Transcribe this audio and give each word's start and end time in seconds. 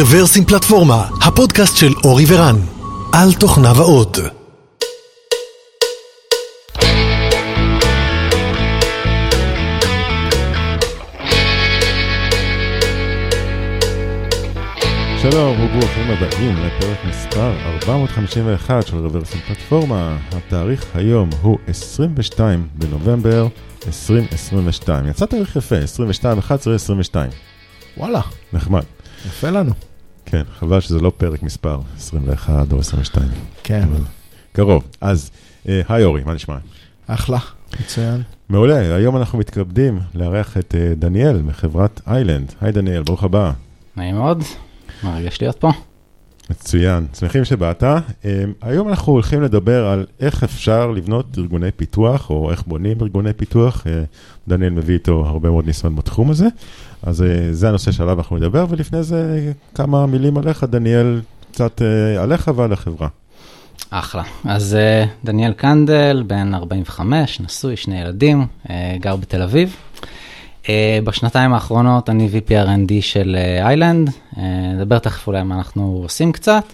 רוורסים 0.00 0.44
פלטפורמה, 0.44 1.08
הפודקאסט 1.22 1.76
של 1.76 1.92
אורי 2.04 2.24
ורן, 2.28 2.56
על 3.12 3.32
תוכניו 3.40 3.76
האות. 3.76 4.18
שלום 15.22 15.60
וברוכים 15.60 16.10
הבאים 16.10 16.56
לפרק 16.56 16.98
מספר 17.08 17.52
451 17.82 18.86
של 18.86 18.96
רוורסים 18.96 19.40
פלטפורמה. 19.46 20.18
התאריך 20.32 20.86
היום 20.94 21.30
הוא 21.42 21.58
22 21.66 22.68
בנובמבר 22.74 23.46
2022. 23.86 25.06
יצא 25.06 25.26
תאריך 25.26 25.56
יפה, 25.56 25.76
22, 25.76 26.38
11, 26.38 26.74
22. 26.74 27.30
וואלה, 27.96 28.20
נחמד. 28.52 28.82
יפה 29.26 29.50
לנו. 29.50 29.72
כן, 30.26 30.42
חבל 30.58 30.80
שזה 30.80 31.00
לא 31.00 31.12
פרק 31.16 31.42
מספר 31.42 31.80
21 31.96 32.72
או 32.72 32.78
22. 32.78 33.28
כן, 33.64 33.82
אבל 33.82 34.02
קרוב. 34.52 34.84
אז, 35.00 35.30
אה, 35.68 35.82
היי 35.88 36.04
אורי, 36.04 36.22
מה 36.24 36.34
נשמע? 36.34 36.56
אחלה, 37.06 37.38
מצוין. 37.80 38.22
מעולה, 38.48 38.94
היום 38.96 39.16
אנחנו 39.16 39.38
מתכבדים 39.38 40.00
לארח 40.14 40.56
את 40.56 40.74
אה, 40.78 40.92
דניאל 40.96 41.42
מחברת 41.42 42.00
איילנד. 42.06 42.52
היי 42.60 42.72
דניאל, 42.72 43.02
ברוך 43.02 43.24
הבא. 43.24 43.52
נעים 43.96 44.14
מאוד, 44.14 44.42
מרגש 45.04 45.40
להיות 45.40 45.56
פה. 45.56 45.70
מצוין, 46.50 47.06
שמחים 47.18 47.44
שבאת. 47.44 47.82
Um, 47.82 48.26
היום 48.62 48.88
אנחנו 48.88 49.12
הולכים 49.12 49.42
לדבר 49.42 49.86
על 49.86 50.06
איך 50.20 50.42
אפשר 50.42 50.90
לבנות 50.90 51.38
ארגוני 51.38 51.70
פיתוח, 51.70 52.30
או 52.30 52.50
איך 52.50 52.62
בונים 52.66 52.96
ארגוני 53.02 53.32
פיתוח. 53.32 53.86
Uh, 53.86 53.88
דניאל 54.48 54.70
מביא 54.70 54.94
איתו 54.94 55.26
הרבה 55.26 55.50
מאוד 55.50 55.66
ניסיון 55.66 55.96
בתחום 55.96 56.30
הזה. 56.30 56.46
אז 57.02 57.20
uh, 57.20 57.24
זה 57.50 57.68
הנושא 57.68 57.92
שעליו 57.92 58.18
אנחנו 58.18 58.36
נדבר, 58.36 58.66
ולפני 58.68 59.02
זה 59.02 59.52
כמה 59.74 60.06
מילים 60.06 60.38
עליך, 60.38 60.64
דניאל, 60.64 61.20
קצת 61.52 61.80
uh, 61.80 62.20
עליך 62.20 62.50
ועל 62.56 62.72
החברה. 62.72 63.08
אחלה. 63.90 64.22
אז 64.44 64.76
דניאל 65.24 65.52
קנדל, 65.52 66.24
בן 66.26 66.54
45, 66.54 67.40
נשוי, 67.40 67.76
שני 67.76 68.00
ילדים, 68.00 68.46
גר 69.00 69.16
בתל 69.16 69.42
אביב. 69.42 69.76
Uh, 70.68 70.70
בשנתיים 71.04 71.52
האחרונות 71.54 72.10
אני 72.10 72.28
VP 72.32 72.50
R&D 72.50 72.92
של 73.00 73.36
איילנד, 73.60 74.08
uh, 74.08 74.12
uh, 74.34 74.38
נדבר 74.74 74.98
תכף 74.98 75.26
אולי 75.26 75.42
מה 75.42 75.54
אנחנו 75.54 76.00
עושים 76.02 76.32
קצת. 76.32 76.64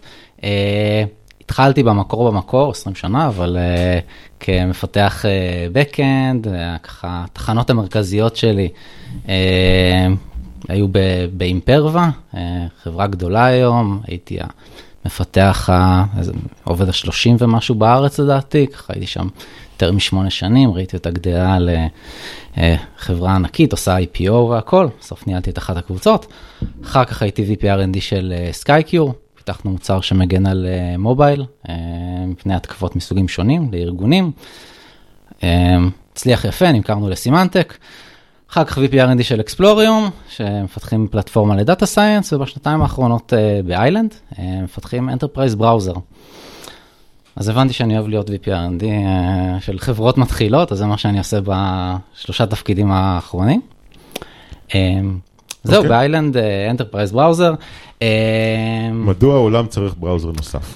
התחלתי 1.41 1.83
במקור 1.83 2.31
במקור, 2.31 2.71
20 2.71 2.95
שנה, 2.97 3.27
אבל 3.27 3.57
uh, 3.57 4.41
כמפתח 4.41 5.25
uh, 5.25 5.77
Backend, 5.77 6.47
uh, 6.47 6.79
ככה, 6.83 7.25
התחנות 7.25 7.71
המרכזיות 7.71 8.37
שלי 8.37 8.69
uh, 9.25 9.29
היו 10.69 10.87
באימפרווה, 11.33 12.11
uh, 12.33 12.37
חברה 12.83 13.07
גדולה 13.07 13.45
היום, 13.45 14.01
הייתי 14.07 14.39
המפתח, 15.05 15.69
עובד 16.65 16.89
ה-30 16.89 17.31
ומשהו 17.39 17.75
בארץ 17.75 18.19
לדעתי, 18.19 18.67
ככה 18.67 18.93
הייתי 18.93 19.07
שם 19.07 19.29
יותר 19.75 19.93
משמונה 19.93 20.31
שנים, 20.31 20.73
ראיתי 20.73 20.97
אותה 20.97 21.11
גדלה 21.11 21.59
לחברה 22.57 23.35
ענקית, 23.35 23.73
עושה 23.73 23.97
IPO 23.99 24.33
והכל, 24.33 24.89
בסוף 25.01 25.27
ניהלתי 25.27 25.51
את 25.51 25.59
אחת 25.59 25.77
הקבוצות. 25.77 26.27
אחר 26.85 27.05
כך 27.05 27.23
הייתי 27.23 27.55
VP 27.55 27.63
R&D 27.63 28.01
של 28.01 28.35
סקייקיור, 28.53 29.15
פיתחנו 29.35 29.71
מוצר 29.71 30.01
שמגן 30.01 30.47
על 30.47 30.67
מובייל, 30.99 31.45
מפני 32.27 32.55
התקפות 32.55 32.97
מסוגים 32.97 33.29
שונים 33.29 33.71
לארגונים. 33.73 34.33
הצליח 36.13 36.45
יפה, 36.45 36.73
נמכרנו 36.73 37.09
לסימנטק. 37.09 37.77
אחר 38.51 38.65
כך 38.65 38.79
VP 38.79 38.93
R&D 38.93 39.23
של 39.23 39.41
אקספלוריום, 39.41 40.11
שמפתחים 40.29 41.09
פלטפורמה 41.11 41.57
ל 41.57 41.63
data 41.63 41.87
science, 41.87 42.33
ובשנתיים 42.33 42.83
האחרונות 42.83 43.33
באיילנד, 43.65 44.15
מפתחים 44.39 45.09
enterprise 45.09 45.55
browser. 45.55 45.95
אז 47.37 47.49
הבנתי 47.49 47.73
שאני 47.73 47.99
אוהב 47.99 48.09
להיות 48.09 48.29
VP 48.29 48.47
R&D 48.47 48.85
של 49.61 49.79
חברות 49.79 50.19
מתחילות, 50.19 50.73
אז 50.73 50.79
זה 50.79 50.87
מה 50.87 50.99
שאני 50.99 51.19
עושה 51.19 51.39
בשלושה 51.45 52.47
תפקידים 52.47 52.91
האחרונים. 52.93 53.61
זהו, 55.65 55.77
אוקיי. 55.77 55.89
באיילנד 55.89 56.37
enterprise 56.71 57.13
browser. 57.13 57.55
מדוע 58.93 59.35
העולם 59.35 59.67
צריך 59.67 59.95
browser 59.99 60.31
נוסף? 60.37 60.75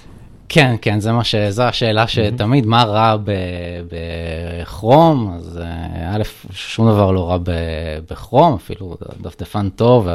כן, 0.49 0.77
כן, 0.83 1.01
זה 1.01 1.13
מה 1.13 1.25
ש... 1.25 1.35
זו 1.35 1.63
השאלה 1.63 2.07
שתמיד, 2.09 2.67
מה 2.67 2.85
רע 2.85 3.17
בכרום? 3.89 5.35
אז 5.37 5.61
א', 6.13 6.23
שום 6.53 6.89
דבר 6.89 7.11
לא 7.11 7.31
רע 7.31 7.39
בכרום, 8.11 8.55
אפילו 8.55 8.97
דפדפן 9.21 9.69
טוב, 9.69 10.09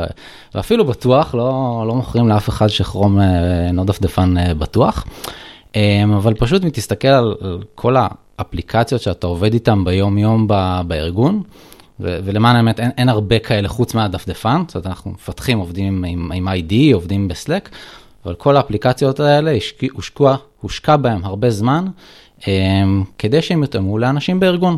ואפילו 0.55 0.85
בטוח, 0.85 1.35
לא, 1.35 1.83
לא 1.87 1.95
מוכרים 1.95 2.27
לאף 2.27 2.49
אחד 2.49 2.67
שכרום 2.67 3.19
אינו 3.67 3.85
דפדפן 3.85 4.33
בטוח. 4.57 5.05
אבל 6.16 6.34
פשוט 6.34 6.63
אם 6.63 6.69
תסתכל 6.69 7.07
על 7.07 7.35
כל 7.75 7.95
האפליקציות 8.39 9.01
שאתה 9.01 9.28
עובד 9.28 9.53
איתן 9.53 9.84
ביום 9.84 10.17
יום 10.17 10.47
בארגון, 10.88 11.44
ולמען 12.00 12.56
האמת 12.56 12.79
אין, 12.79 12.91
אין 12.97 13.09
הרבה 13.09 13.39
כאלה 13.39 13.67
חוץ 13.67 13.94
מהדפדפן, 13.94 14.63
זאת 14.67 14.75
אומרת 14.75 14.88
אנחנו 14.88 15.12
מפתחים, 15.12 15.59
עובדים 15.59 16.03
עם, 16.03 16.31
עם 16.31 16.47
ID, 16.47 16.73
עובדים 16.94 17.28
בסלק, 17.28 17.69
אבל 18.25 18.33
כל 18.33 18.57
האפליקציות 18.57 19.19
האלה 19.19 19.57
הושקע, 19.94 20.35
הושקע 20.62 20.97
בהם 20.97 21.25
הרבה 21.25 21.50
זמן, 21.50 21.85
כדי 23.17 23.41
שהם 23.41 23.63
יתאמו 23.63 23.97
לאנשים 23.97 24.39
בארגון. 24.39 24.78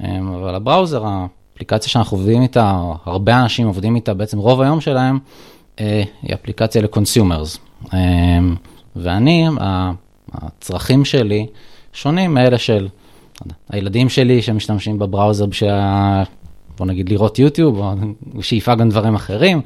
אבל 0.00 0.54
ה 0.54 0.60
browser, 0.60 1.04
האפליקציה 1.06 1.90
שאנחנו 1.90 2.16
עובדים 2.16 2.42
איתה, 2.42 2.82
הרבה 3.04 3.40
אנשים 3.42 3.66
עובדים 3.66 3.96
איתה, 3.96 4.14
בעצם 4.14 4.38
רוב 4.38 4.60
היום 4.60 4.80
שלהם, 4.80 5.18
היא 5.76 6.34
אפליקציה 6.34 6.82
ל 6.82 6.89
consumers. 6.89 7.58
ואני, 8.96 9.48
הצרכים 10.32 11.04
שלי 11.04 11.46
שונים 11.92 12.34
מאלה 12.34 12.58
של 12.58 12.88
הילדים 13.70 14.08
שלי 14.08 14.42
שמשתמשים 14.42 14.98
ב 14.98 15.04
browser 15.04 15.46
בשביל, 15.46 15.70
בוא 16.78 16.86
נגיד, 16.86 17.08
לראות 17.08 17.38
יוטיוב, 17.38 17.78
או 17.80 18.42
שאיפה 18.42 18.74
גם 18.74 18.88
דברים 18.88 19.14
אחרים, 19.14 19.60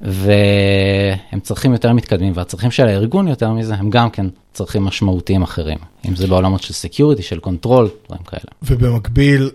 והם 0.00 1.40
צרכים 1.42 1.72
יותר 1.72 1.92
מתקדמים, 1.92 2.32
והצרכים 2.36 2.70
של 2.70 2.86
הארגון 2.86 3.28
יותר 3.28 3.52
מזה, 3.52 3.74
הם 3.74 3.90
גם 3.90 4.10
כן 4.10 4.26
צרכים 4.52 4.84
משמעותיים 4.84 5.42
אחרים, 5.42 5.78
אם 6.08 6.16
זה 6.16 6.26
בעולמות 6.26 6.62
של 6.62 6.74
security, 6.74 7.22
של 7.22 7.38
control, 7.38 7.88
דברים 8.06 8.22
כאלה. 8.22 8.52
ובמקביל, 8.62 9.50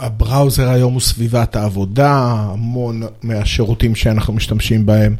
ה 0.00 0.09
browser 0.09 0.68
היום 0.68 0.92
הוא 0.92 1.00
סביבת 1.00 1.56
העבודה, 1.56 2.10
המון 2.12 3.02
מהשירותים 3.22 3.94
שאנחנו 3.94 4.32
משתמשים 4.32 4.86
בהם 4.86 5.16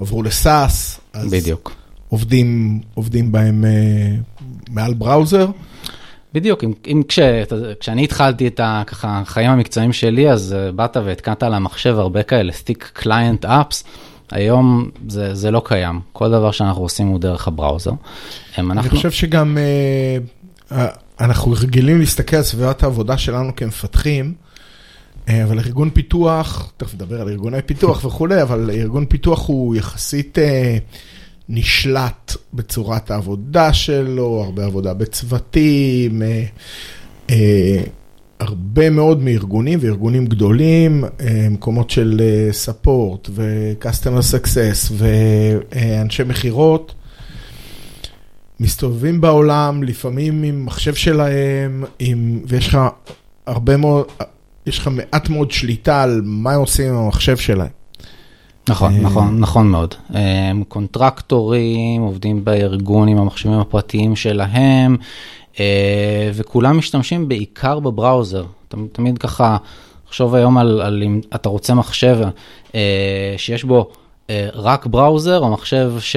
עברו 0.00 0.22
ל 0.22 0.35
SaaS. 0.35 1.00
בדיוק. 1.30 1.72
עובדים, 2.08 2.80
עובדים 2.94 3.32
בהם 3.32 3.64
uh, 3.64 4.42
מעל 4.70 4.94
browser. 4.94 5.46
בדיוק, 6.34 6.64
אם, 6.64 6.72
אם 6.86 7.02
כש, 7.08 7.18
כשאני 7.80 8.04
התחלתי 8.04 8.46
את 8.46 8.60
החיים 8.64 9.50
המקצועיים 9.50 9.92
שלי, 9.92 10.30
אז 10.30 10.54
uh, 10.58 10.72
באת 10.72 10.96
והתקנת 10.96 11.42
על 11.42 11.54
המחשב 11.54 11.94
הרבה 11.98 12.22
כאלה 12.22 12.52
thick 12.52 12.90
client 12.92 13.44
apps. 13.44 13.84
היום 14.30 14.90
זה, 15.08 15.34
זה 15.34 15.50
לא 15.50 15.62
קיים, 15.64 16.00
כל 16.12 16.30
דבר 16.30 16.50
שאנחנו 16.50 16.82
עושים 16.82 17.06
הוא 17.06 17.18
דרך 17.18 17.48
הבראוזר. 17.48 17.92
אנחנו... 18.58 18.80
אני 18.80 18.88
חושב 18.88 19.10
שגם 19.10 19.58
uh, 20.70 20.74
אנחנו 21.20 21.52
רגילים 21.62 22.00
להסתכל 22.00 22.36
על 22.36 22.42
סביבת 22.42 22.82
העבודה 22.82 23.18
שלנו 23.18 23.56
כמפתחים, 23.56 24.34
uh, 25.26 25.30
אבל 25.44 25.58
ארגון 25.58 25.90
פיתוח, 25.90 26.72
תכף 26.76 26.94
נדבר 26.94 27.20
על 27.20 27.28
ארגוני 27.28 27.62
פיתוח 27.62 28.04
וכולי, 28.04 28.42
אבל 28.42 28.70
ארגון 28.74 29.06
פיתוח 29.06 29.48
הוא 29.48 29.76
יחסית... 29.76 30.38
Uh, 30.38 31.08
נשלט 31.48 32.36
בצורת 32.54 33.10
העבודה 33.10 33.72
שלו, 33.72 34.42
הרבה 34.44 34.64
עבודה 34.64 34.94
בצוותים, 34.94 36.22
אה, 36.22 36.44
אה, 37.30 37.82
הרבה 38.40 38.90
מאוד 38.90 39.22
מארגונים 39.22 39.78
וארגונים 39.82 40.26
גדולים, 40.26 41.04
אה, 41.20 41.46
מקומות 41.50 41.90
של 41.90 42.20
ספורט 42.52 43.28
ו-customer 43.30 44.34
success 44.34 44.92
ואנשי 44.92 46.22
מכירות, 46.24 46.94
מסתובבים 48.60 49.20
בעולם, 49.20 49.82
לפעמים 49.82 50.42
עם 50.42 50.66
מחשב 50.66 50.94
שלהם, 50.94 51.84
עם, 51.98 52.40
ויש 52.46 52.68
לך 52.68 52.78
הרבה 53.46 53.76
מאוד, 53.76 54.06
יש 54.66 54.78
לך 54.78 54.90
מעט 54.92 55.28
מאוד 55.28 55.50
שליטה 55.50 56.02
על 56.02 56.20
מה 56.24 56.54
עושים 56.54 56.88
עם 56.88 56.94
המחשב 56.94 57.36
שלהם. 57.36 57.77
נכון, 58.68 59.00
נכון, 59.00 59.38
נכון 59.38 59.68
מאוד. 59.68 59.94
קונטרקטורים, 60.68 62.02
עובדים 62.02 62.44
בארגון 62.44 63.08
עם 63.08 63.18
המחשבים 63.18 63.58
הפרטיים 63.58 64.16
שלהם, 64.16 64.96
וכולם 66.34 66.78
משתמשים 66.78 67.28
בעיקר 67.28 67.80
בבראוזר. 67.80 68.44
תמיד 68.92 69.18
ככה, 69.18 69.56
תחשוב 70.10 70.34
היום 70.34 70.58
על, 70.58 70.80
על 70.80 71.02
אם 71.02 71.20
אתה 71.34 71.48
רוצה 71.48 71.74
מחשב 71.74 72.18
שיש 73.36 73.64
בו 73.64 73.90
רק 74.54 74.86
browser, 74.86 75.38
או 75.38 75.48
מחשב 75.50 75.92
ש... 76.00 76.16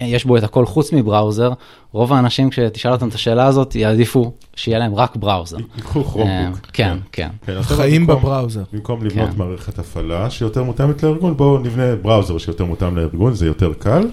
יש 0.00 0.24
בו 0.24 0.36
את 0.36 0.42
הכל 0.42 0.66
חוץ 0.66 0.92
מ 0.92 0.99
browser, 0.99 1.52
רוב 1.92 2.12
האנשים 2.12 2.50
כשתשאל 2.50 2.92
אותם 2.92 3.08
את 3.08 3.14
השאלה 3.14 3.46
הזאת 3.46 3.74
יעדיפו 3.74 4.32
שיהיה 4.56 4.78
להם 4.78 4.94
רק 4.94 5.16
browser. 5.16 5.56
ייקחו 5.76 6.04
Chromebook. 6.04 6.58
כן, 6.72 6.96
כן. 7.12 7.28
כן, 7.46 7.52
אז 7.56 7.66
חיים 7.66 8.06
ב 8.06 8.12
browser. 8.12 8.62
במקום 8.72 9.04
לבנות 9.04 9.30
כן. 9.30 9.38
מערכת 9.38 9.78
הפעלה 9.78 10.30
שיותר 10.30 10.62
מותאמת 10.62 11.02
לארגון, 11.02 11.36
בואו 11.36 11.58
נבנה 11.58 11.96
browser 12.02 12.38
שיותר 12.38 12.64
מותאם 12.64 12.96
לארגון, 12.96 13.34
זה 13.34 13.46
יותר 13.46 13.72
קל, 13.78 14.08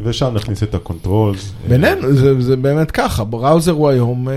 ושם 0.00 0.30
נכניס 0.34 0.62
את 0.62 0.74
ה 0.74 0.82
controls. 0.82 1.52
בינינו, 1.68 2.12
זה- 2.12 2.40
זה 2.40 2.56
באמת 2.56 2.90
ככה, 2.90 3.24
בראוזר 3.24 3.72
הוא 3.72 3.88
היום 3.88 4.28
אה, 4.28 4.34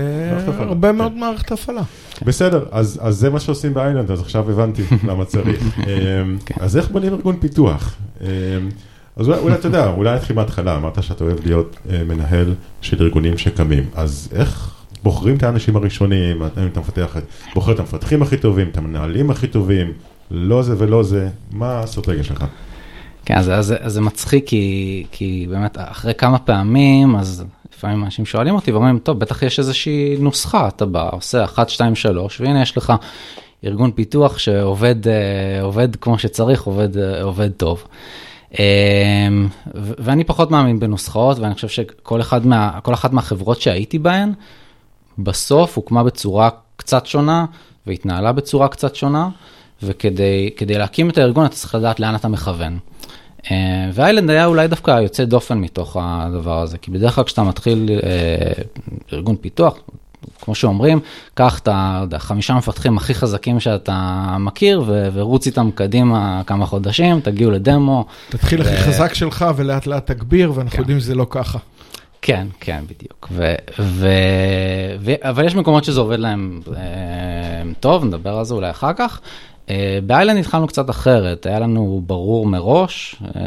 הרבה 0.58 0.88
כן. 0.92 0.96
מאוד 0.96 1.12
מערכת 1.12 1.52
הפעלה. 1.52 1.82
בסדר, 2.22 2.64
אז, 2.70 2.98
אז 3.02 3.16
זה 3.16 3.30
מה 3.30 3.40
שעושים 3.40 3.74
באיילנד, 3.74 4.10
אז 4.10 4.20
עכשיו 4.20 4.50
הבנתי 4.50 4.82
למה 5.08 5.24
צריך. 5.24 5.76
כן. 6.46 6.54
אז 6.60 6.76
איך 6.76 6.90
בונים 6.90 7.12
ארגון 7.14 7.36
פיתוח? 7.40 7.96
אז 9.16 9.28
אולי, 9.28 9.38
אולי 9.38 9.54
אתה 9.54 9.66
יודע, 9.66 9.86
אולי 9.86 10.14
נתחיל 10.14 10.36
מההתחלה, 10.36 10.76
אמרת 10.76 11.02
שאתה 11.02 11.24
אוהב 11.24 11.46
להיות 11.46 11.76
אה, 11.90 12.04
מנהל 12.04 12.54
של 12.80 13.02
ארגונים 13.02 13.38
שקמים, 13.38 13.84
אז 13.94 14.28
איך 14.34 14.74
בוחרים 15.02 15.36
את 15.36 15.42
האנשים 15.42 15.76
הראשונים, 15.76 16.42
האם 16.42 16.66
אתה 16.66 16.80
מפתח, 16.80 17.16
בוחר 17.54 17.72
את 17.72 17.78
המפתחים 17.78 18.22
הכי 18.22 18.36
טובים, 18.36 18.68
את 18.68 18.78
המנהלים 18.78 19.30
הכי 19.30 19.46
טובים, 19.46 19.92
לא 20.30 20.62
זה 20.62 20.74
ולא 20.78 21.02
זה, 21.02 21.28
מה 21.50 21.72
האסטרטגיה 21.72 22.24
שלך? 22.24 22.44
כן, 23.24 23.36
אז, 23.36 23.50
אז, 23.50 23.74
אז 23.80 23.92
זה 23.92 24.00
מצחיק 24.00 24.46
כי, 24.46 25.06
כי 25.10 25.46
באמת 25.50 25.78
אחרי 25.80 26.14
כמה 26.14 26.38
פעמים, 26.38 27.16
אז 27.16 27.44
לפעמים 27.74 28.04
אנשים 28.04 28.26
שואלים 28.26 28.54
אותי 28.54 28.72
ואומרים, 28.72 28.98
טוב, 28.98 29.18
בטח 29.18 29.42
יש 29.42 29.58
איזושהי 29.58 30.16
נוסחה, 30.18 30.68
אתה 30.68 30.86
בא, 30.86 31.08
עושה 31.12 31.44
1, 31.44 31.68
2, 31.68 31.94
3, 31.94 32.40
והנה 32.40 32.62
יש 32.62 32.76
לך 32.76 32.92
ארגון 33.64 33.90
פיתוח 33.90 34.38
שעובד 34.38 35.08
אה, 35.08 35.62
עובד 35.62 35.96
כמו 35.96 36.18
שצריך, 36.18 36.62
עובד, 36.62 36.96
אה, 36.96 37.22
עובד 37.22 37.50
טוב. 37.50 37.84
ו- 38.58 39.94
ואני 39.98 40.24
פחות 40.24 40.50
מאמין 40.50 40.80
בנוסחאות, 40.80 41.38
ואני 41.38 41.54
חושב 41.54 41.68
שכל 41.68 42.20
אחד 42.20 42.46
מה, 42.46 42.78
אחת 42.92 43.12
מהחברות 43.12 43.60
שהייתי 43.60 43.98
בהן, 43.98 44.32
בסוף 45.18 45.76
הוקמה 45.76 46.04
בצורה 46.04 46.50
קצת 46.76 47.06
שונה 47.06 47.44
והתנהלה 47.86 48.32
בצורה 48.32 48.68
קצת 48.68 48.94
שונה, 48.94 49.28
וכדי 49.82 50.50
כדי 50.56 50.78
להקים 50.78 51.10
את 51.10 51.18
הארגון 51.18 51.46
אתה 51.46 51.54
צריך 51.54 51.74
לדעת 51.74 52.00
לאן 52.00 52.14
אתה 52.14 52.28
מכוון. 52.28 52.78
אה, 53.50 53.90
ואיילנד 53.92 54.30
היה 54.30 54.46
אולי 54.46 54.68
דווקא 54.68 55.00
יוצא 55.02 55.24
דופן 55.24 55.58
מתוך 55.58 55.96
הדבר 56.00 56.62
הזה, 56.62 56.78
כי 56.78 56.90
בדרך 56.90 57.14
כלל 57.14 57.24
כשאתה 57.24 57.42
מתחיל 57.42 57.90
אה, 58.02 58.62
ארגון 59.12 59.36
פיתוח, 59.36 59.74
כמו 60.40 60.54
שאומרים, 60.54 61.00
קח 61.34 61.58
את 61.58 61.68
ה- 61.68 61.98
יודע, 62.02 62.18
חמישה 62.18 62.54
מפתחים 62.54 62.96
הכי 62.96 63.14
חזקים 63.14 63.60
שאתה 63.60 64.36
מכיר 64.40 64.82
ו- 64.86 65.08
ורוץ 65.12 65.46
איתם 65.46 65.70
קדימה 65.74 66.42
כמה 66.46 66.66
חודשים, 66.66 67.20
תגיעו 67.20 67.50
לדמו. 67.50 68.04
תתחיל 68.28 68.60
הכי 68.62 68.74
ו- 68.74 68.78
חזק 68.78 69.14
שלך 69.14 69.44
ולאט 69.56 69.86
לאט 69.86 70.10
תגביר, 70.10 70.52
ואנחנו 70.54 70.76
כן. 70.76 70.82
יודעים 70.82 71.00
שזה 71.00 71.14
לא 71.14 71.26
ככה. 71.30 71.58
כן, 72.22 72.46
כן, 72.60 72.84
בדיוק. 72.84 73.28
ו, 73.32 73.54
ו, 73.78 74.08
ו, 75.00 75.12
אבל 75.22 75.46
יש 75.46 75.54
מקומות 75.54 75.84
שזה 75.84 76.00
עובד 76.00 76.18
להם 76.18 76.60
אה, 76.76 76.82
טוב, 77.80 78.04
נדבר 78.04 78.38
על 78.38 78.44
זה 78.44 78.54
אולי 78.54 78.70
אחר 78.70 78.92
כך. 78.92 79.20
אה, 79.70 79.98
באיילנד 80.06 80.38
התחלנו 80.38 80.66
קצת 80.66 80.90
אחרת, 80.90 81.46
היה 81.46 81.58
לנו 81.58 82.02
ברור 82.06 82.46
מראש 82.46 83.16
אה, 83.36 83.42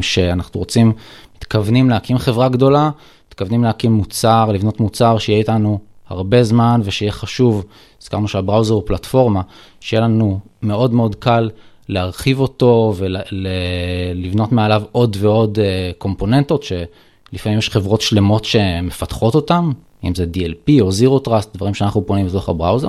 שאנחנו 0.00 0.60
רוצים, 0.60 0.92
מתכוונים 1.36 1.90
להקים 1.90 2.18
חברה 2.18 2.48
גדולה, 2.48 2.90
מתכוונים 3.28 3.64
להקים 3.64 3.92
מוצר, 3.92 4.50
לבנות 4.52 4.80
מוצר 4.80 5.18
שיהיה 5.18 5.38
איתנו 5.38 5.78
הרבה 6.10 6.42
זמן 6.42 6.80
ושיהיה 6.84 7.12
חשוב, 7.12 7.64
הזכרנו 8.02 8.28
שהבראוזר 8.28 8.74
הוא 8.74 8.82
פלטפורמה, 8.86 9.40
שיהיה 9.80 10.02
לנו 10.02 10.38
מאוד 10.62 10.94
מאוד 10.94 11.14
קל 11.14 11.50
להרחיב 11.88 12.40
אותו 12.40 12.94
ולבנות 12.96 14.52
מעליו 14.52 14.82
עוד 14.92 15.16
ועוד 15.20 15.58
אה, 15.58 15.90
קומפוננטות, 15.98 16.62
שלפעמים 16.62 17.58
יש 17.58 17.70
חברות 17.70 18.00
שלמות 18.00 18.44
שמפתחות 18.44 19.34
אותן, 19.34 19.70
אם 20.04 20.14
זה 20.14 20.26
DLP 20.34 20.80
או 20.80 20.88
Zero 20.88 21.26
Trust, 21.26 21.48
דברים 21.54 21.74
שאנחנו 21.74 22.06
פונים 22.06 22.26
בתוך 22.26 22.48
הבראוזר. 22.48 22.88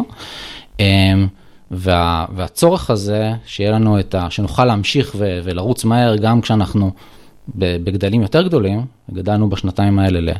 אמ, 0.80 1.28
וה, 1.72 2.26
והצורך 2.36 2.90
הזה, 2.90 3.34
שיהיה 3.46 3.72
לנו 3.72 4.00
את 4.00 4.16
ה... 4.16 4.30
שנוכל 4.30 4.66
להמשיך 4.66 5.16
ו, 5.18 5.40
ולרוץ 5.44 5.86
מהר 5.86 6.16
גם 6.16 6.42
כשאנחנו 6.42 6.92
בגדלים 7.56 8.22
יותר 8.22 8.42
גדולים, 8.42 8.86
גדלנו 9.14 9.50
בשנתיים 9.50 10.00
האלה 10.00 10.20
ל, 10.20 10.30
אה, 10.30 10.36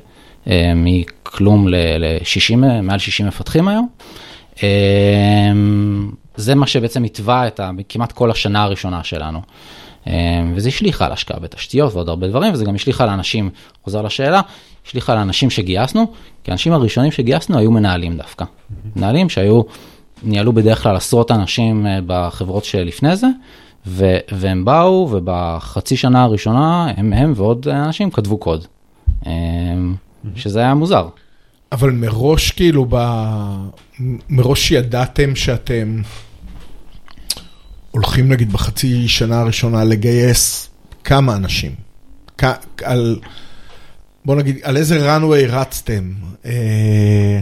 מכלום 0.76 1.68
ל-60, 1.68 2.56
מעל 2.82 3.00
60 3.00 3.28
מפתחים 3.28 3.68
היום. 3.68 3.88
אמ, 4.64 6.12
זה 6.36 6.56
מה 6.56 6.68
שבעצם 6.68 7.04
התווה 7.04 7.48
את 7.48 7.60
ה, 7.60 7.72
כמעט 7.90 8.12
כל 8.12 8.32
השנה 8.32 8.64
הראשונה 8.64 9.04
שלנו. 9.04 9.42
אמ, 10.08 10.14
וזה 10.56 10.70
השליך 10.70 11.02
על 11.02 11.12
השקעה 11.12 11.40
בתשתיות 11.40 11.94
ועוד 11.94 12.10
הרבה 12.10 12.28
דברים, 12.28 12.54
וזה 12.54 12.66
גם 12.66 12.76
השליך 12.76 13.02
על 13.02 13.10
אנשים, 13.10 13.50
חוזר 13.84 14.02
לשאלה, 14.02 14.42
השליך 14.86 15.10
על 15.10 15.18
אנשים 15.18 15.50
שגייסנו, 15.50 16.14
כי 16.44 16.52
האנשים 16.52 16.74
הראשונים 16.74 17.12
שגייסנו 17.12 17.58
היו 17.58 17.72
מנהלים 17.72 18.18
דווקא. 18.18 18.46
מנהלים 18.96 19.30
שהיו, 19.30 19.62
ניהלו 20.24 20.54
בדרך 20.54 20.84
כלל 20.84 20.96
עשרות 20.96 21.32
אנשים 21.32 21.88
אה, 21.88 22.00
בחברות 22.08 22.66
שלפני 22.66 23.16
זה, 23.16 23.28
ו- 23.88 24.18
והם 24.32 24.66
באו, 24.66 25.10
ובחצי 25.12 25.98
שנה 25.98 26.24
הראשונה 26.24 26.88
הם, 26.98 27.14
הם 27.14 27.34
ועוד 27.36 27.68
אנשים 27.68 28.12
כתבו 28.12 28.38
קוד. 28.38 28.66
אמ, 30.26 30.30
שזה 30.36 30.60
היה 30.60 30.74
מוזר. 30.74 31.08
אבל 31.72 31.92
מראש, 31.92 32.52
כאילו, 32.52 32.86
ב... 32.90 32.96
מראש 34.30 34.72
ידעתם 34.72 35.36
שאתם 35.36 36.02
הולכים, 37.92 38.30
נגיד, 38.30 38.54
בחצי 38.54 39.08
שנה 39.08 39.40
הראשונה 39.40 39.84
לגייס 39.84 40.70
כמה 41.04 41.36
אנשים? 41.36 41.76
כ... 42.38 42.44
על... 42.84 43.20
בוא 44.26 44.36
נגיד, 44.36 44.60
על 44.64 44.78
איזה 44.78 45.18
runway 45.18 45.52
רצתם? 45.52 46.12
אה... 46.46 47.40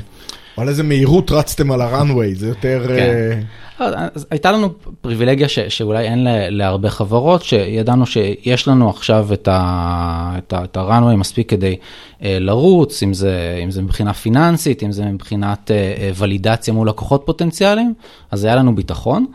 על 0.62 0.70
איזה 0.70 0.84
מהירות 0.84 1.32
רצתם 1.32 1.72
על 1.72 1.82
ה-runway? 1.82 2.36
זה 2.36 2.48
יותר... 2.48 2.84
כן. 2.88 3.40
אה, 3.82 4.08
אז 4.16 4.28
הייתה 4.32 4.52
לנו 4.52 4.70
פריבילגיה 5.02 5.50
ש, 5.50 5.60
שאולי 5.60 6.08
אין 6.08 6.24
ל- 6.24 6.50
להרבה 6.50 6.90
חברות, 6.90 7.44
שידענו 7.44 8.06
שיש 8.06 8.68
לנו 8.68 8.90
עכשיו 8.90 9.34
את, 9.34 9.48
ה, 9.52 10.34
את, 10.38 10.54
ה, 10.54 10.64
את 10.64 10.78
ה-runway 10.78 11.16
מספיק 11.16 11.50
כדי 11.50 11.76
אה, 12.24 12.38
לרוץ, 12.40 13.04
אם 13.04 13.14
זה, 13.14 13.60
אם 13.64 13.72
זה 13.72 13.82
מבחינה 13.82 14.14
פיננסית, 14.14 14.84
אם 14.84 14.92
זה 14.92 15.06
מבחינת 15.06 15.72
אה, 15.72 15.76
אה, 15.76 16.12
ולידציה 16.16 16.74
מול 16.74 16.90
לקוחות 16.90 17.24
פוטנציאליים, 17.26 17.94
אז 18.32 18.44
היה 18.44 18.56
לנו 18.56 18.76
ביטחון. 18.76 19.26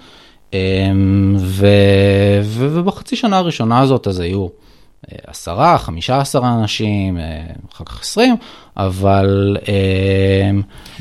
אה, 0.54 0.58
ו, 1.38 1.66
ו, 2.42 2.68
ובחצי 2.74 3.16
שנה 3.16 3.36
הראשונה 3.36 3.80
הזאת 3.80 4.06
אז 4.06 4.20
היו 4.20 4.46
עשרה, 5.26 5.78
חמישה 5.78 6.18
עשרה 6.18 6.54
אנשים, 6.54 7.18
אה, 7.18 7.40
אחר 7.72 7.84
כך 7.84 8.00
עשרים, 8.00 8.36
אבל, 8.76 9.56
אה, 9.68 10.50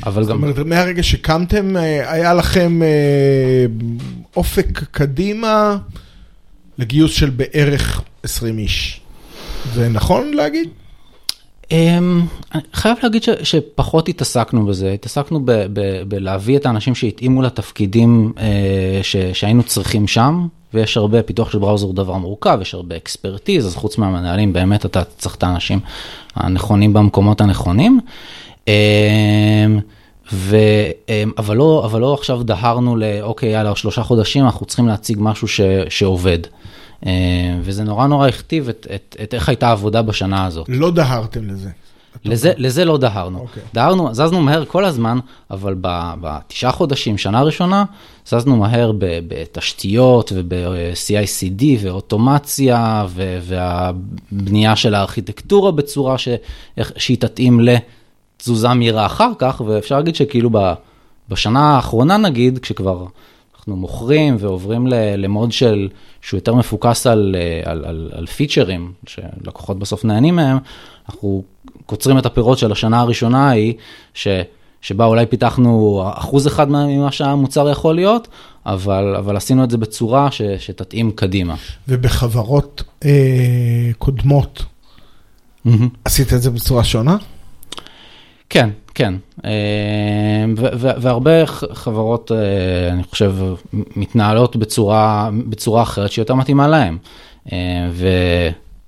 אבל 0.06 0.22
זאת 0.22 0.30
גם... 0.30 0.42
אומרת, 0.42 0.58
מהרגע 0.58 1.02
שקמתם, 1.02 1.76
אה, 1.76 2.12
היה 2.12 2.34
לכם 2.34 2.80
אופק 4.36 4.78
קדימה 4.90 5.76
לגיוס 6.78 7.12
של 7.12 7.30
בערך 7.30 8.02
20 8.22 8.58
איש. 8.58 9.00
זה 9.74 9.88
נכון 9.88 10.34
להגיד? 10.34 10.68
אמ, 11.70 12.22
אני 12.54 12.62
חייב 12.72 12.96
להגיד 13.02 13.22
ש, 13.22 13.28
שפחות 13.42 14.08
התעסקנו 14.08 14.66
בזה, 14.66 14.92
התעסקנו 14.92 15.40
ב, 15.44 15.52
ב, 15.72 16.02
בלהביא 16.08 16.56
את 16.56 16.66
האנשים 16.66 16.94
שהתאימו 16.94 17.42
לתפקידים 17.42 18.32
ש, 19.02 19.16
שהיינו 19.16 19.62
צריכים 19.62 20.06
שם, 20.06 20.46
ויש 20.74 20.96
הרבה, 20.96 21.22
פיתוח 21.22 21.50
של 21.50 21.58
בראוזר 21.58 21.86
הוא 21.86 21.94
דבר 21.94 22.16
מורכב, 22.16 22.58
יש 22.60 22.74
הרבה 22.74 22.96
אקספרטיז, 22.96 23.66
אז 23.66 23.76
חוץ 23.76 23.98
מהמנהלים 23.98 24.52
באמת 24.52 24.86
אתה 24.86 25.04
צריך 25.04 25.34
את 25.34 25.42
האנשים 25.42 25.80
הנכונים 26.36 26.92
במקומות 26.92 27.40
הנכונים. 27.40 28.00
אמ, 28.68 28.72
ו, 30.32 30.56
אמ, 31.08 31.30
אבל, 31.38 31.56
לא, 31.56 31.82
אבל 31.84 32.00
לא 32.00 32.14
עכשיו 32.14 32.42
דהרנו 32.42 32.96
לאוקיי, 32.96 33.48
יאללה, 33.48 33.76
שלושה 33.76 34.02
חודשים 34.02 34.44
אנחנו 34.44 34.66
צריכים 34.66 34.88
להציג 34.88 35.18
משהו 35.20 35.48
ש, 35.48 35.60
שעובד. 35.88 36.38
אמ, 37.06 37.10
וזה 37.60 37.84
נורא 37.84 38.06
נורא 38.06 38.28
הכתיב 38.28 38.68
את, 38.68 38.86
את, 38.94 39.16
את 39.22 39.34
איך 39.34 39.48
הייתה 39.48 39.68
העבודה 39.68 40.02
בשנה 40.02 40.46
הזאת. 40.46 40.66
לא 40.68 40.90
דהרתם 40.90 41.48
לזה. 41.48 41.70
לזה, 42.24 42.52
לזה 42.56 42.84
לא 42.84 42.98
דהרנו. 42.98 43.38
אוקיי. 43.38 43.62
דהרנו, 43.74 44.14
זזנו 44.14 44.40
מהר 44.40 44.64
כל 44.64 44.84
הזמן, 44.84 45.18
אבל 45.50 45.74
בתשעה 46.20 46.72
חודשים, 46.72 47.18
שנה 47.18 47.42
ראשונה, 47.42 47.84
זזנו 48.26 48.56
מהר 48.56 48.92
בתשתיות 49.00 50.32
וב-CICD 50.34 51.64
ואוטומציה 51.80 53.06
והבנייה 53.40 54.76
של 54.76 54.94
הארכיטקטורה 54.94 55.72
בצורה 55.72 56.18
ש- 56.18 56.28
שהיא 56.96 57.16
תתאים 57.20 57.60
לתזוזה 57.60 58.74
מהירה 58.74 59.06
אחר 59.06 59.30
כך, 59.38 59.62
ואפשר 59.66 59.96
להגיד 59.96 60.14
שכאילו 60.14 60.50
ב- 60.52 60.72
בשנה 61.28 61.76
האחרונה 61.76 62.16
נגיד, 62.16 62.58
כשכבר 62.58 63.06
אנחנו 63.56 63.76
מוכרים 63.76 64.36
ועוברים 64.38 64.86
למוד 65.16 65.52
של, 65.52 65.88
שהוא 66.20 66.38
יותר 66.38 66.54
מפוקס 66.54 67.06
על, 67.06 67.36
אה, 67.38 67.70
על, 67.70 67.84
על, 67.84 68.10
על 68.14 68.26
פיצ'רים, 68.26 68.92
שלקוחות 69.06 69.78
בסוף 69.78 70.04
נהנים 70.04 70.36
מהם, 70.36 70.58
אנחנו 71.08 71.42
קוצרים 71.86 72.18
את 72.18 72.26
הפירות 72.26 72.58
של 72.58 72.72
השנה 72.72 73.00
הראשונה 73.00 73.48
ההיא, 73.48 73.74
ש, 74.14 74.28
שבה 74.80 75.04
אולי 75.04 75.26
פיתחנו 75.26 76.02
אחוז 76.14 76.46
אחד 76.46 76.70
מה- 76.70 76.86
ממה 76.86 77.12
שהמוצר 77.12 77.70
יכול 77.70 77.94
להיות, 77.94 78.28
אבל, 78.66 79.16
אבל 79.18 79.36
עשינו 79.36 79.64
את 79.64 79.70
זה 79.70 79.78
בצורה 79.78 80.30
ש, 80.30 80.42
שתתאים 80.58 81.10
קדימה. 81.10 81.54
ובחברות 81.88 82.82
אה, 83.04 83.10
קודמות, 83.98 84.62
מהמם. 85.64 85.88
עשית 86.04 86.32
את 86.32 86.42
זה 86.42 86.50
בצורה 86.50 86.84
שונה? 86.84 87.16
כן, 88.50 88.70
כן. 88.94 89.14
אה, 89.44 89.50
ו- 90.58 90.66
ו- 90.78 91.02
והרבה 91.02 91.46
חברות, 91.72 92.32
אה, 92.32 92.92
אני 92.92 93.02
חושב, 93.02 93.34
מתנהלות 93.96 94.56
בצורה, 94.56 95.30
בצורה 95.48 95.82
אחרת 95.82 96.12
שיותר 96.12 96.34
מתאימה 96.34 96.68
להם. 96.68 96.98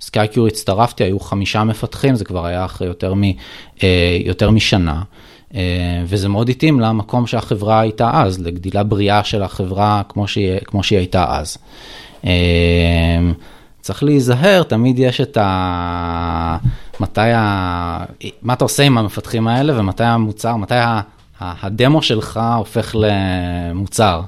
וסקייקיור 0.01 0.47
הצטרפתי, 0.47 1.05
היו 1.05 1.21
חמישה 1.21 1.65
מפתחים, 1.65 2.15
זה 2.15 2.25
כבר 2.25 2.47
היה 2.47 2.65
אחרי 2.65 2.87
יותר, 2.87 3.15
מ, 3.15 3.23
אה, 3.83 4.19
יותר 4.25 4.51
משנה. 4.51 5.03
אה, 5.55 6.03
וזה 6.05 6.29
מאוד 6.29 6.49
התאים 6.49 6.81
למקום 6.81 7.27
שהחברה 7.27 7.81
הייתה 7.81 8.11
אז, 8.23 8.39
לגדילה 8.39 8.85
בריאה 8.85 9.25
של 9.25 9.43
החברה 9.43 10.03
כמו 10.09 10.29
שהיא, 10.29 10.59
כמו 10.65 10.83
שהיא 10.83 10.99
הייתה 10.99 11.25
אז. 11.29 11.59
אה, 12.25 12.31
צריך 13.81 14.03
להיזהר, 14.03 14.63
תמיד 14.63 14.99
יש 14.99 15.21
את 15.21 15.37
ה... 15.41 16.57
מתי 17.01 17.21
ה... 17.35 18.05
מה 18.43 18.53
אתה 18.53 18.65
עושה 18.65 18.83
עם 18.83 18.99
המפתחים 18.99 19.49
האלה 19.49 19.81
ומתי 19.81 20.05
המוצר, 20.05 20.57
מתי 20.57 20.75
ה... 20.75 21.01
ה- 21.41 21.67
הדמו 21.67 22.03
שלך 22.03 22.41
הופך 22.57 22.97
למוצר. 22.99 24.21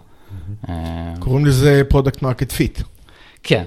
אה, 0.68 0.75
קוראים 1.18 1.46
לזה 1.46 1.82
product 1.88 2.22
market 2.22 2.52
fit. 2.52 2.80
כן, 3.42 3.64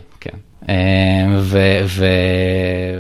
ו- 1.40 1.82
ו- 1.86 2.06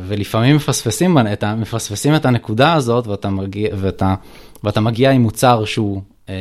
ולפעמים 0.07 0.55
מפספסים, 0.55 1.17
את 1.33 1.43
מפספסים 1.43 2.15
את 2.15 2.25
הנקודה 2.25 2.73
הזאת 2.73 3.07
ואתה 3.07 3.29
מגיע, 3.29 3.69
ואתה, 3.77 4.15
ואתה 4.63 4.81
מגיע 4.81 5.11
עם 5.11 5.21
מוצר 5.21 5.65
שהוא, 5.65 6.01
אה, 6.29 6.35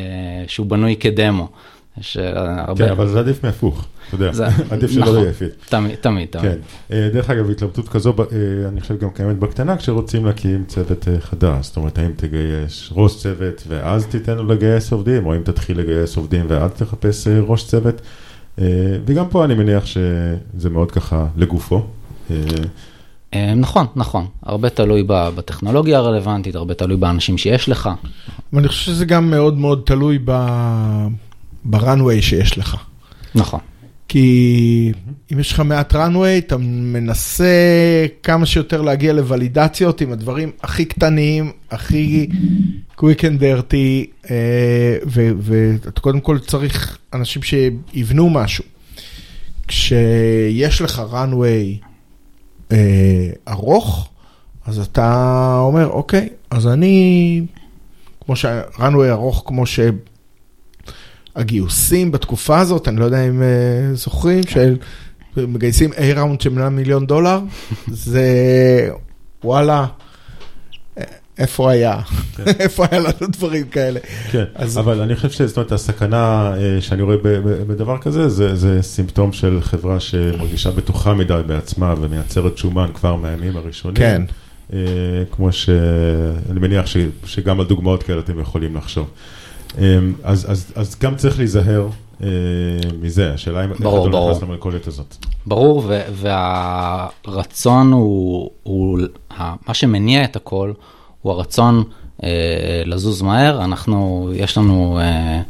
שהוא 0.47 0.67
בנוי 0.67 0.97
כדמו. 0.97 1.49
יש 2.01 2.17
אה, 2.17 2.31
הרבה... 2.69 2.85
כן, 2.87 2.91
אבל 2.91 3.09
זה 3.09 3.19
עדיף 3.19 3.45
מהפוך, 3.45 3.85
אתה 4.09 4.15
יודע, 4.15 4.33
זה- 4.33 4.47
עדיף 4.71 4.91
שלא 4.91 5.03
נכון. 5.03 5.19
יהיה 5.19 5.33
fit. 5.33 5.51
תמיד, 5.69 5.95
תמיד, 5.95 6.29
תמיד. 6.31 6.43
כן, 6.45 6.59
אה, 6.93 7.09
דרך 7.13 7.31
אגב, 7.31 7.51
התלבטות 7.51 7.89
כזו, 7.89 8.15
אה, 8.19 8.25
אני 8.69 8.81
חושב 8.81 8.99
גם 8.99 9.11
קיימת 9.11 9.39
בקטנה, 9.39 9.77
כשרוצים 9.77 10.27
להקים 10.27 10.65
צוות 10.69 11.09
אה, 11.09 11.21
חדש, 11.21 11.67
זאת 11.67 11.77
אומרת, 11.77 11.99
האם 11.99 12.11
תגייס 12.17 12.89
ראש 12.93 13.17
צוות 13.17 13.63
ואז 13.69 14.07
תיתן 14.07 14.37
לו 14.37 14.47
לגייס 14.47 14.93
עובדים, 14.93 15.27
או 15.27 15.37
אם 15.37 15.43
תתחיל 15.43 15.79
לגייס 15.81 16.17
עובדים 16.17 16.45
ואז 16.49 16.71
תחפש 16.71 17.29
אה, 17.29 17.41
ראש 17.47 17.67
צוות, 17.67 17.95
אה, 17.95 18.01
וגם 19.07 19.29
פה 19.31 19.45
אני 19.45 19.55
מניח 19.55 19.87
שזה 19.87 20.71
מאוד 20.71 20.91
ככה 20.93 21.27
לגופו. 21.37 21.87
אה, 22.31 22.37
אה, 23.35 23.55
נכון, 23.55 23.87
נכון. 23.97 24.27
הרבה 24.43 24.69
תלוי 24.71 25.03
ב- 25.07 25.29
בטכנולוגיה 25.35 25.99
הרלוונטית, 25.99 26.55
הרבה 26.55 26.75
תלוי 26.75 26.97
באנשים 26.97 27.39
שיש 27.39 27.69
לך. 27.69 27.91
ואני 28.53 28.69
חושב 28.69 28.93
שזה 28.93 29.05
גם 29.05 29.31
מאוד 29.31 29.59
מאוד 29.59 29.83
תלוי 29.87 30.19
ב- 30.25 31.07
בראנוויי 31.65 32.23
שיש 32.23 32.59
לך. 32.59 32.77
נכון. 33.35 33.61
כי 34.09 34.93
אם 35.33 35.39
יש 35.39 35.53
לך 35.53 35.61
מעט 35.61 35.95
runway, 35.95 36.39
אתה 36.39 36.57
מנסה 36.59 37.45
כמה 38.23 38.47
שיותר 38.47 38.83
להגיע 38.83 39.13
לוולידציות 39.13 40.01
עם 40.01 40.13
הדברים 40.13 40.51
הכי 40.63 40.85
קטנים, 40.85 41.53
הכי 41.71 42.29
dirty, 43.39 44.07
אה, 44.31 44.97
ו- 45.07 45.33
ואתה 45.39 46.01
קודם 46.01 46.21
כל 46.21 46.39
צריך 46.39 46.99
אנשים 47.13 47.43
שיבנו 47.43 48.31
משהו. 48.31 48.65
כשיש 49.69 50.81
לך 50.81 51.03
runway 51.13 51.87
אה, 52.73 53.31
ארוך, 53.49 54.09
אז 54.67 54.79
אתה 54.79 55.57
אומר, 55.61 55.89
אוקיי, 55.89 56.29
אז 56.51 56.67
אני, 56.67 57.47
כמו 58.21 58.37
ש... 58.37 58.45
runway 58.77 59.11
ארוך 59.11 59.43
כמו 59.47 59.67
ש... 59.67 59.81
הגיוסים 61.37 62.13
בתקופה 62.13 62.59
הזאת, 62.59 62.89
אני 62.89 62.97
לא 62.97 63.05
יודע 63.05 63.29
אם 63.29 63.43
uh, 63.43 63.97
זוכרים, 63.97 64.43
שמגייסים 65.37 65.93
A-ראונד 65.93 66.41
של 66.41 66.51
100 66.51 66.69
מיליון 66.69 67.07
דולר, 67.07 67.41
זה 67.89 68.29
וואלה, 69.45 69.87
איפה 71.41 71.71
היה? 71.71 72.01
איפה 72.61 72.85
היה 72.91 73.01
לנו 73.01 73.29
דברים 73.33 73.67
כאלה? 73.69 74.01
כן, 74.31 74.45
אז- 74.55 74.79
אבל 74.79 75.01
אני 75.01 75.17
חושב 75.17 75.31
שזאת 75.31 75.57
אומרת, 75.57 75.73
הסכנה 75.73 76.53
אה, 76.57 76.81
שאני 76.81 77.03
רואה 77.03 77.17
ב- 77.17 77.23
ב- 77.29 77.63
בדבר 77.73 77.99
כזה, 77.99 78.29
זה, 78.29 78.55
זה 78.57 78.83
סימפטום 78.83 79.33
של 79.33 79.59
חברה 79.63 80.01
שמרגישה 80.01 80.71
בטוחה 80.71 81.15
מדי 81.15 81.41
בעצמה 81.47 81.95
ומייצרת 82.01 82.59
שומן 82.59 82.89
כבר 82.95 83.17
מהימים 83.17 83.57
הראשונים. 83.57 83.97
כן. 83.97 84.23
אה, 84.73 84.79
כמו 85.31 85.53
שאני 85.53 86.61
מניח 86.61 86.87
ש, 86.87 86.97
שגם 87.25 87.61
על 87.61 87.67
דוגמאות 87.67 88.03
כאלה 88.03 88.21
אתם 88.21 88.41
יכולים 88.41 88.77
לחשוב. 88.77 89.11
אה, 89.79 89.99
אז, 90.25 90.47
אז, 90.51 90.73
אז 90.75 90.97
גם 91.03 91.17
צריך 91.17 91.39
להיזהר 91.39 91.89
מזה, 93.03 93.33
השאלה 93.33 93.65
אם 93.65 93.73
אתה 93.73 93.85
לא 93.85 93.91
ברור. 93.91 94.31
נכנס 94.31 94.43
למלכודת 94.43 94.87
הזאת. 94.87 95.17
ברור, 95.47 95.85
ו- 95.89 96.01
והרצון 97.25 97.93
הוא, 97.93 98.51
מה 99.69 99.75
שמניע 99.75 100.25
את 100.25 100.37
הכל, 100.37 100.73
הוא 101.23 101.33
הרצון 101.33 101.85
אה, 102.25 102.83
לזוז 102.87 103.23
מהר. 103.23 103.65
אנחנו, 103.65 104.31
יש 104.35 104.59
לנו 104.59 104.99
אה, 105.01 105.43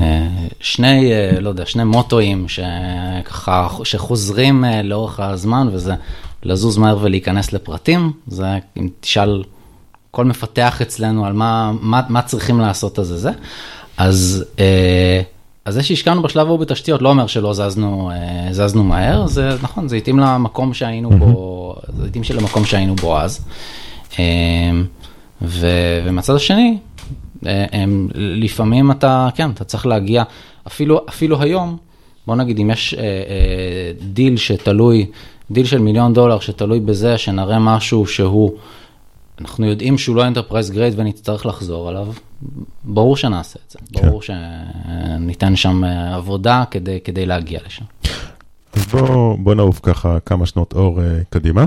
אה, 0.00 0.28
שני, 0.60 1.12
אה, 1.12 1.40
לא 1.40 1.48
יודע, 1.48 1.66
שני 1.66 1.84
מוטואים 1.84 2.46
שככה, 2.48 3.68
שחוזרים 3.84 4.64
אה, 4.64 4.82
לאורך 4.82 5.20
הזמן, 5.20 5.68
וזה 5.72 5.94
לזוז 6.42 6.78
מהר 6.78 6.98
ולהיכנס 7.00 7.52
לפרטים. 7.52 8.12
זה, 8.26 8.46
אם 8.76 8.88
תשאל 9.00 9.42
כל 10.10 10.24
מפתח 10.24 10.82
אצלנו 10.82 11.26
על 11.26 11.32
מה, 11.32 11.72
מה, 11.80 12.00
מה 12.08 12.22
צריכים 12.22 12.60
לעשות 12.60 12.98
אז 12.98 13.06
זה 13.06 13.18
זה. 13.18 13.30
אז, 13.96 14.44
אה, 14.58 15.20
אז 15.64 15.74
זה 15.74 15.82
שהשקענו 15.82 16.22
בשלב 16.22 16.46
ההוא 16.46 16.58
בתשתיות 16.58 17.02
לא 17.02 17.08
אומר 17.08 17.26
שלא 17.26 17.52
זזנו, 17.52 18.10
אה, 18.10 18.52
זזנו 18.52 18.84
מהר, 18.84 19.26
זה 19.26 19.56
נכון, 19.62 19.88
זה 19.88 19.96
התאים 19.96 20.18
למקום 20.18 20.74
שהיינו 20.74 21.10
בו, 21.10 21.74
זה 21.98 22.06
התאים 22.06 22.24
של 22.24 22.38
המקום 22.38 22.64
שהיינו 22.64 22.94
בו 22.94 23.18
אז. 23.18 23.40
אה, 25.44 25.48
ו, 25.48 25.66
ומהצד 26.08 26.34
השני, 26.34 26.78
אה, 27.46 27.64
אה, 27.72 27.84
לפעמים 28.14 28.90
אתה, 28.90 29.28
כן, 29.34 29.50
אתה 29.50 29.64
צריך 29.64 29.86
להגיע, 29.86 30.22
אפילו, 30.66 31.00
אפילו 31.08 31.42
היום, 31.42 31.76
בוא 32.26 32.36
נגיד 32.36 32.58
אם 32.58 32.70
יש 32.70 32.94
אה, 32.94 33.02
אה, 33.02 33.92
דיל 34.12 34.36
שתלוי, 34.36 35.06
דיל 35.50 35.66
של 35.66 35.78
מיליון 35.78 36.14
דולר 36.14 36.38
שתלוי 36.40 36.80
בזה 36.80 37.18
שנראה 37.18 37.58
משהו 37.58 38.06
שהוא, 38.06 38.52
אנחנו 39.40 39.66
יודעים 39.66 39.98
שהוא 39.98 40.16
לא 40.16 40.26
enterprise 40.26 40.70
grade 40.70 40.94
ונצטרך 40.96 41.46
לחזור 41.46 41.88
עליו, 41.88 42.06
ברור 42.84 43.16
שנעשה 43.16 43.58
את 43.66 43.70
זה, 43.70 43.78
כן. 43.92 44.08
ברור 44.08 44.22
שניתן 44.22 45.56
שם 45.56 45.84
אה, 45.84 46.14
עבודה 46.14 46.64
כדי, 46.70 46.98
כדי 47.04 47.26
להגיע 47.26 47.60
לשם. 47.66 47.84
אז 48.72 48.86
בוא, 48.86 49.38
בוא 49.38 49.54
נעוף 49.54 49.80
ככה 49.82 50.20
כמה 50.20 50.46
שנות 50.46 50.72
אור 50.72 51.00
אה, 51.00 51.02
קדימה. 51.30 51.64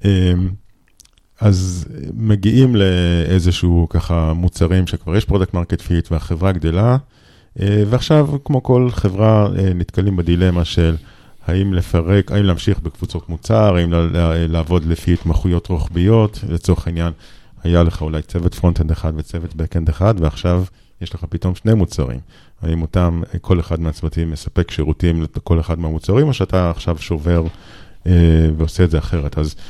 אמ, 0.00 0.04
אז 1.40 1.88
מגיעים 2.14 2.76
לאיזשהו 2.76 3.86
ככה 3.90 4.32
מוצרים 4.32 4.86
שכבר 4.86 5.16
יש 5.16 5.24
product 5.24 5.54
market 5.54 5.80
fit 5.80 6.12
והחברה 6.12 6.52
גדלה, 6.52 6.96
אה, 7.58 7.62
ועכשיו 7.90 8.28
כמו 8.44 8.62
כל 8.62 8.88
חברה 8.90 9.46
אה, 9.46 9.60
נתקלים 9.74 10.16
בדילמה 10.16 10.64
של 10.64 10.96
האם 11.46 11.72
לפרק, 11.72 12.32
האם 12.32 12.44
להמשיך 12.44 12.80
בקבוצות 12.80 13.28
מוצר, 13.28 13.76
האם 13.76 13.88
לעבוד 14.48 14.84
לפי 14.84 15.12
התמחויות 15.12 15.66
רוחביות, 15.66 16.40
לצורך 16.48 16.86
העניין, 16.86 17.12
היה 17.62 17.82
לך 17.82 18.02
אולי 18.02 18.22
צוות 18.22 18.54
front-end 18.54 18.90
אחד 18.90 19.12
וצוות 19.16 19.54
back-end 19.56 19.88
אחד, 19.88 20.14
ועכשיו 20.18 20.64
יש 21.00 21.14
לך 21.14 21.24
פתאום 21.28 21.54
שני 21.54 21.74
מוצרים. 21.74 22.20
האם 22.62 22.82
אותם, 22.82 23.22
כל 23.40 23.60
אחד 23.60 23.80
מהצוותים 23.80 24.30
מספק 24.30 24.70
שירותים 24.70 25.22
לכל 25.22 25.60
אחד 25.60 25.78
מהמוצרים, 25.78 26.28
או 26.28 26.34
שאתה 26.34 26.70
עכשיו 26.70 26.98
שובר 26.98 27.42
אה, 28.06 28.12
ועושה 28.56 28.84
את 28.84 28.90
זה 28.90 28.98
אחרת. 28.98 29.38
אז 29.38 29.54
אה, 29.54 29.60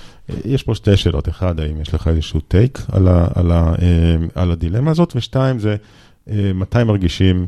יש 0.44 0.62
פה 0.62 0.74
שתי 0.74 0.96
שאלות. 0.96 1.28
אחד, 1.28 1.60
האם 1.60 1.80
יש 1.80 1.94
לך 1.94 2.08
איזשהו 2.08 2.40
take 2.40 2.78
על, 2.92 3.08
ה, 3.08 3.28
על, 3.34 3.52
ה, 3.52 3.74
אה, 3.82 4.16
על 4.34 4.50
הדילמה 4.50 4.90
הזאת, 4.90 5.12
ושתיים, 5.16 5.58
זה 5.58 5.76
אה, 6.30 6.50
מתי 6.54 6.84
מרגישים, 6.84 7.46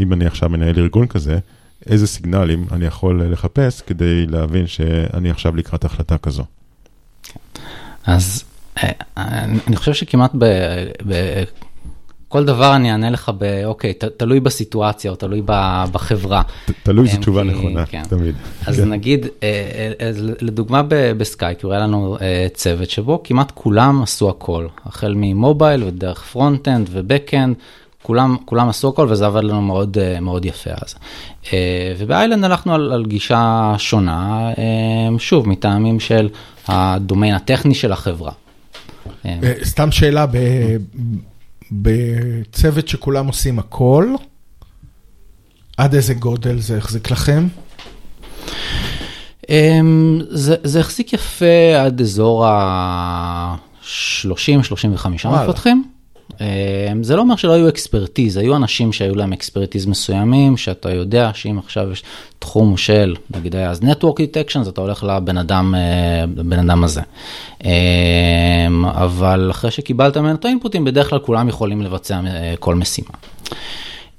אם 0.00 0.12
אני 0.12 0.26
עכשיו 0.26 0.48
מנהל 0.48 0.78
ארגון 0.78 1.06
כזה, 1.06 1.38
איזה 1.86 2.06
סיגנלים 2.06 2.66
אני 2.72 2.84
יכול 2.86 3.22
אה, 3.22 3.28
לחפש 3.28 3.80
כדי 3.80 4.26
להבין 4.26 4.66
שאני 4.66 5.30
עכשיו 5.30 5.56
לקראת 5.56 5.84
החלטה 5.84 6.18
כזו. 6.18 6.44
אז 8.06 8.44
אני 9.16 9.76
חושב 9.76 9.94
שכמעט 9.94 10.32
בכל 12.28 12.44
דבר 12.44 12.76
אני 12.76 12.92
אענה 12.92 13.10
לך 13.10 13.30
ב, 13.38 13.62
אוקיי, 13.64 13.92
ת- 13.94 14.04
תלוי 14.04 14.40
בסיטואציה 14.40 15.10
או 15.10 15.16
תלוי 15.16 15.42
ב- 15.44 15.84
בחברה. 15.92 16.42
ת- 16.42 16.70
תלוי, 16.82 17.06
זו 17.08 17.12
כן, 17.14 17.20
תשובה 17.20 17.42
נכונה, 17.42 17.86
כן. 17.86 18.02
תמיד. 18.08 18.34
אז 18.66 18.76
כן. 18.80 18.88
נגיד, 18.88 19.26
אה, 19.42 19.48
אה, 20.00 20.08
אז 20.08 20.16
לדוגמה 20.40 20.82
ב- 20.82 21.12
בסקייפ, 21.12 21.64
היה 21.64 21.78
לנו 21.80 22.16
אה, 22.20 22.46
צוות 22.54 22.90
שבו 22.90 23.20
כמעט 23.24 23.50
כולם 23.54 24.02
עשו 24.02 24.30
הכל, 24.30 24.66
החל 24.86 25.14
מ 25.16 25.26
mobile 25.26 25.84
ודרך 25.84 26.22
front-end 26.22 26.88
ו 26.92 26.98
back-end, 26.98 27.56
כולם, 28.02 28.36
כולם 28.44 28.68
עשו 28.68 28.88
הכל 28.88 29.06
וזה 29.10 29.26
עבד 29.26 29.44
לנו 29.44 29.62
מאוד, 29.62 29.98
אה, 30.00 30.20
מאוד 30.20 30.44
יפה 30.44 30.70
אז. 30.70 30.94
אה, 31.52 31.58
וב 31.98 32.09
Island 32.09 32.44
הלכנו 32.44 32.74
על, 32.74 32.92
על 32.92 33.06
גישה 33.06 33.74
שונה, 33.78 34.50
אה, 34.58 34.64
שוב, 35.18 35.48
מטעמים 35.48 36.00
של 36.00 36.28
הדומיין 36.68 37.34
הטכני 37.34 37.74
של 37.74 37.92
החברה. 37.92 38.32
אה, 39.26 39.38
אה, 39.42 39.52
סתם 39.64 39.90
שאלה, 39.92 40.26
ב- 40.26 40.76
בצוות 41.72 42.88
שכולם 42.88 43.26
עושים 43.26 43.58
הכל, 43.58 44.14
עד 45.76 45.94
איזה 45.94 46.14
גודל 46.14 46.58
זה 46.58 46.78
החזיק 46.78 47.10
לכם? 47.10 47.48
אמ, 49.48 50.20
זה, 50.30 50.56
זה 50.62 50.80
החזיק 50.80 51.12
יפה 51.12 51.80
עד 51.84 52.00
אזור 52.00 52.46
ה-30-35 52.46 55.06
מפתחים. 55.28 55.84
אמ, 56.40 57.02
זה 57.02 57.16
לא 57.16 57.20
אומר 57.20 57.36
שלא 57.36 57.52
היו 57.52 57.68
אקספרטיז, 57.68 58.36
היו 58.36 58.56
אנשים 58.56 58.92
שהיו 58.92 59.14
להם 59.14 59.32
אקספרטיז 59.32 59.86
מסוימים, 59.86 60.56
שאתה 60.56 60.92
יודע 60.92 61.30
שאם 61.34 61.58
עכשיו 61.58 61.92
יש 61.92 62.04
תחום 62.38 62.76
של, 62.76 63.16
נגיד 63.30 63.56
היה 63.56 63.70
אז 63.70 63.80
Network 63.80 64.16
Detection, 64.18 64.60
אז 64.60 64.68
אתה 64.68 64.80
הולך 64.80 65.04
לבן 65.04 65.38
אדם, 65.38 65.74
אה, 65.74 66.24
לבן 66.36 66.58
אדם 66.58 66.84
הזה. 66.84 67.00
אמ, 67.64 67.70
אבל 68.84 69.50
אחרי 69.50 69.70
שקיבלת 69.70 70.16
ממנו 70.16 70.34
את 70.34 70.44
האינפוטים, 70.44 70.84
בדרך 70.84 71.10
כלל 71.10 71.18
כולם 71.18 71.48
יכולים 71.48 71.82
לבצע 71.82 72.20
אה, 72.26 72.54
כל 72.58 72.74
משימה. 72.74 73.10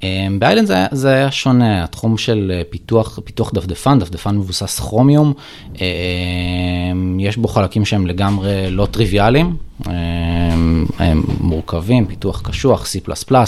אמ, 0.03 0.39
באיילנד 0.39 0.67
זה, 0.67 0.85
זה 0.91 1.09
היה 1.09 1.31
שונה, 1.31 1.83
התחום 1.83 2.17
של 2.17 2.51
אה, 2.55 2.61
פיתוח, 2.69 3.19
פיתוח 3.23 3.51
דפדפן, 3.53 3.99
דפדפן 3.99 4.35
מבוסס 4.35 4.79
כרומיום, 4.79 5.33
אמ, 5.75 7.19
יש 7.19 7.37
בו 7.37 7.47
חלקים 7.47 7.85
שהם 7.85 8.07
לגמרי 8.07 8.71
לא 8.71 8.85
טריוויאליים, 8.85 9.57
אמ, 9.87 10.85
הם 10.99 11.23
מורכבים, 11.39 12.05
פיתוח 12.05 12.41
קשוח, 12.41 12.85
C++, 12.85 12.99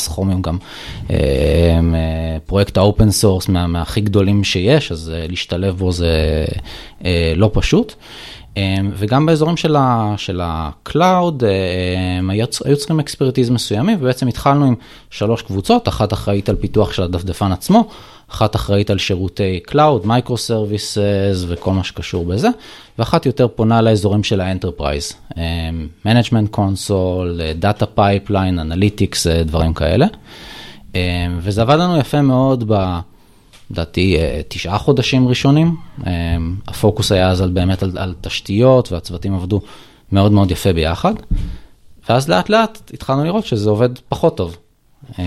כרומיום 0.07 0.41
גם 0.41 0.57
פרויקט 2.45 2.77
ה 2.77 2.84
open 2.84 3.11
source 3.11 3.49
מהכי 3.49 4.01
גדולים 4.01 4.43
שיש, 4.43 4.91
אז 4.91 5.11
אה, 5.15 5.25
להשתלב 5.27 5.77
בו 5.77 5.91
זה 5.91 6.45
אה, 7.05 7.33
לא 7.35 7.49
פשוט. 7.53 7.95
אמ, 8.57 8.91
וגם 8.93 9.25
באזורים 9.25 9.57
של 10.17 10.41
ה-cloud 10.41 11.43
אמ, 12.19 12.29
היו 12.29 12.47
צריכים 12.77 12.99
expertise 12.99 13.49
מסוימים, 13.49 13.97
ובעצם 14.01 14.27
התחלנו 14.27 14.65
עם 14.65 14.75
שלוש 15.09 15.41
קבוצות, 15.41 15.87
אחת 15.87 16.13
אחראית 16.13 16.49
על 16.49 16.55
פיתוח 16.55 16.93
של 16.93 17.03
הדפדפן 17.03 17.51
עצמו, 17.51 17.87
אחת 18.31 18.55
אחראית 18.55 18.89
על 18.89 18.97
שירותי 18.97 19.59
Cloud, 19.67 20.05
Micro 20.05 20.31
Services 20.31 21.45
וכל 21.47 21.73
מה 21.73 21.83
שקשור 21.83 22.25
בזה, 22.25 22.49
ואחת 22.99 23.25
יותר 23.25 23.47
פונה 23.47 23.81
לאזורים 23.81 24.23
של 24.23 24.41
ה 24.41 24.47
enterprise, 24.47 25.13
אמ, 25.37 25.87
Management 26.05 26.55
Console, 26.55 27.61
Data 27.61 27.85
Pipeline, 27.97 28.59
Analytics, 28.59 29.45
דברים 29.45 29.73
כאלה. 29.73 30.05
וזה 31.37 31.61
עבד 31.61 31.75
לנו 31.75 31.97
יפה 31.97 32.21
מאוד 32.21 32.63
ב... 32.67 32.99
לדעתי 33.71 34.17
אה, 34.17 34.41
תשעה 34.47 34.77
חודשים 34.77 35.27
ראשונים. 35.27 35.75
אה, 36.07 36.11
הפוקוס 36.67 37.11
היה 37.11 37.29
אז 37.29 37.41
על, 37.41 37.49
באמת 37.49 37.83
על, 37.83 37.97
על 37.97 38.13
תשתיות 38.21 38.91
והצוותים 38.91 39.33
עבדו 39.33 39.61
מאוד 40.11 40.31
מאוד 40.31 40.51
יפה 40.51 40.73
ביחד. 40.73 41.13
ואז 42.09 42.29
לאט 42.29 42.49
לאט 42.49 42.91
התחלנו 42.93 43.23
לראות 43.23 43.45
שזה 43.45 43.69
עובד 43.69 43.89
פחות 44.09 44.37
טוב. 44.37 44.57
אה, 45.19 45.25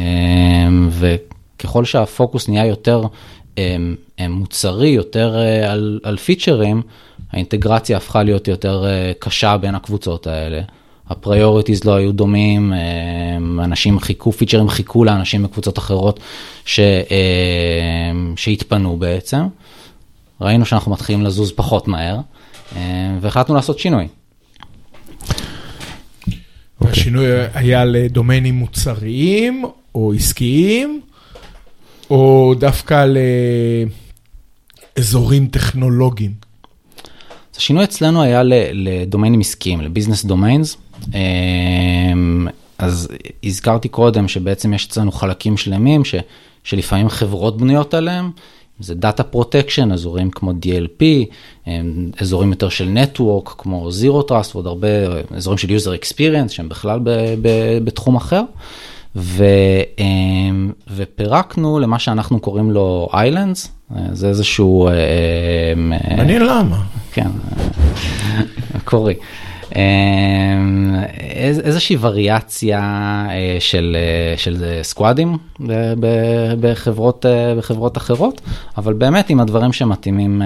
וככל 0.90 1.84
שהפוקוס 1.84 2.48
נהיה 2.48 2.66
יותר 2.66 3.02
מוצרי, 4.28 4.88
יותר 4.88 5.36
על, 5.68 6.00
על 6.02 6.16
פיצ'רים, 6.16 6.82
האינטגרציה 7.32 7.96
הפכה 7.96 8.22
להיות 8.22 8.48
יותר 8.48 8.84
קשה 9.18 9.56
בין 9.56 9.74
הקבוצות 9.74 10.26
האלה. 10.26 10.62
ה 11.08 11.15
priorities 11.15 11.84
לא 11.84 11.94
היו 11.94 12.12
דומים, 12.12 12.72
אה, 12.72 13.36
אנשים 13.64 14.00
חיכו, 14.00 14.32
פיצ'רים 14.32 14.68
חיכו 14.68 15.04
לאנשים 15.04 15.42
בקבוצות 15.42 15.78
אחרות 15.78 16.20
ש, 16.64 16.80
אה, 16.80 18.12
שהתפנו 18.36 18.96
בעצם. 18.96 19.42
ראינו 20.40 20.66
שאנחנו 20.66 20.92
מתחילים 20.92 21.22
לזוז 21.22 21.52
פחות 21.52 21.88
מהר, 21.88 22.20
אה, 22.76 23.16
והחלטנו 23.20 23.54
לעשות 23.54 23.78
שינוי. 23.78 24.08
השינוי 26.80 27.26
היה 27.54 27.84
לדומיינים 27.84 28.54
מוצריים 28.54 29.64
או 29.94 30.12
עסקיים, 30.12 31.00
או 32.10 32.54
דווקא 32.58 33.06
לאזורים 34.96 35.46
טכנולוגיים? 35.46 36.32
השינוי 37.56 37.84
אצלנו 37.84 38.22
היה 38.22 38.42
לדומיינים 38.72 39.40
עסקיים, 39.40 39.80
ל 39.80 39.85
business 39.85 40.24
domains. 40.24 40.76
אמ, 41.14 42.48
אז 42.78 43.08
הזכרתי 43.44 43.88
קודם 43.88 44.28
שבעצם 44.28 44.74
יש 44.74 44.86
אצלנו 44.86 45.12
חלקים 45.12 45.56
שלמים 45.56 46.04
ש, 46.04 46.14
שלפעמים 46.64 47.08
חברות 47.08 47.56
בנויות 47.56 47.94
עליהם, 47.94 48.30
זה 48.80 48.94
data 48.94 49.22
protection, 49.22 49.92
אזורים 49.92 50.30
כמו 50.30 50.50
DLP, 50.50 51.02
אמ, 51.66 52.10
אזורים 52.20 52.50
יותר 52.50 52.68
של 52.68 52.88
network 52.88 53.54
כמו 53.58 53.88
Zero 53.88 54.28
Trust 54.30 54.50
ועוד 54.54 54.66
הרבה 54.66 54.88
אזורים 55.36 55.58
של 55.58 55.68
user 55.68 56.02
experience 56.02 56.48
שהם 56.48 56.68
בכלל 56.68 57.00
ב, 57.02 57.10
ב, 57.42 57.48
בתחום 57.84 58.16
אחר. 58.16 58.42
ו, 59.16 59.44
אמ, 59.98 60.72
ופירקנו 60.96 61.78
למה 61.78 61.98
שאנחנו 61.98 62.40
קוראים 62.40 62.70
לו 62.70 63.08
Islands, 63.12 63.68
זה 64.12 64.28
איזשהו... 64.28 64.88
מעניין 66.16 66.42
למה. 66.42 66.82
כן, 67.12 67.28
קורי. 68.84 69.14
אמ, 69.76 70.94
איזושהי 71.64 71.96
וריאציה 72.00 72.80
אה, 73.30 73.56
של, 73.60 73.96
אה, 73.98 74.36
של 74.36 74.80
סקואדים 74.82 75.38
בחברות, 76.60 77.26
אה, 77.26 77.54
בחברות 77.54 77.96
אחרות, 77.96 78.40
אבל 78.76 78.92
באמת 78.92 79.30
עם 79.30 79.40
הדברים 79.40 79.72
שמתאימים 79.72 80.42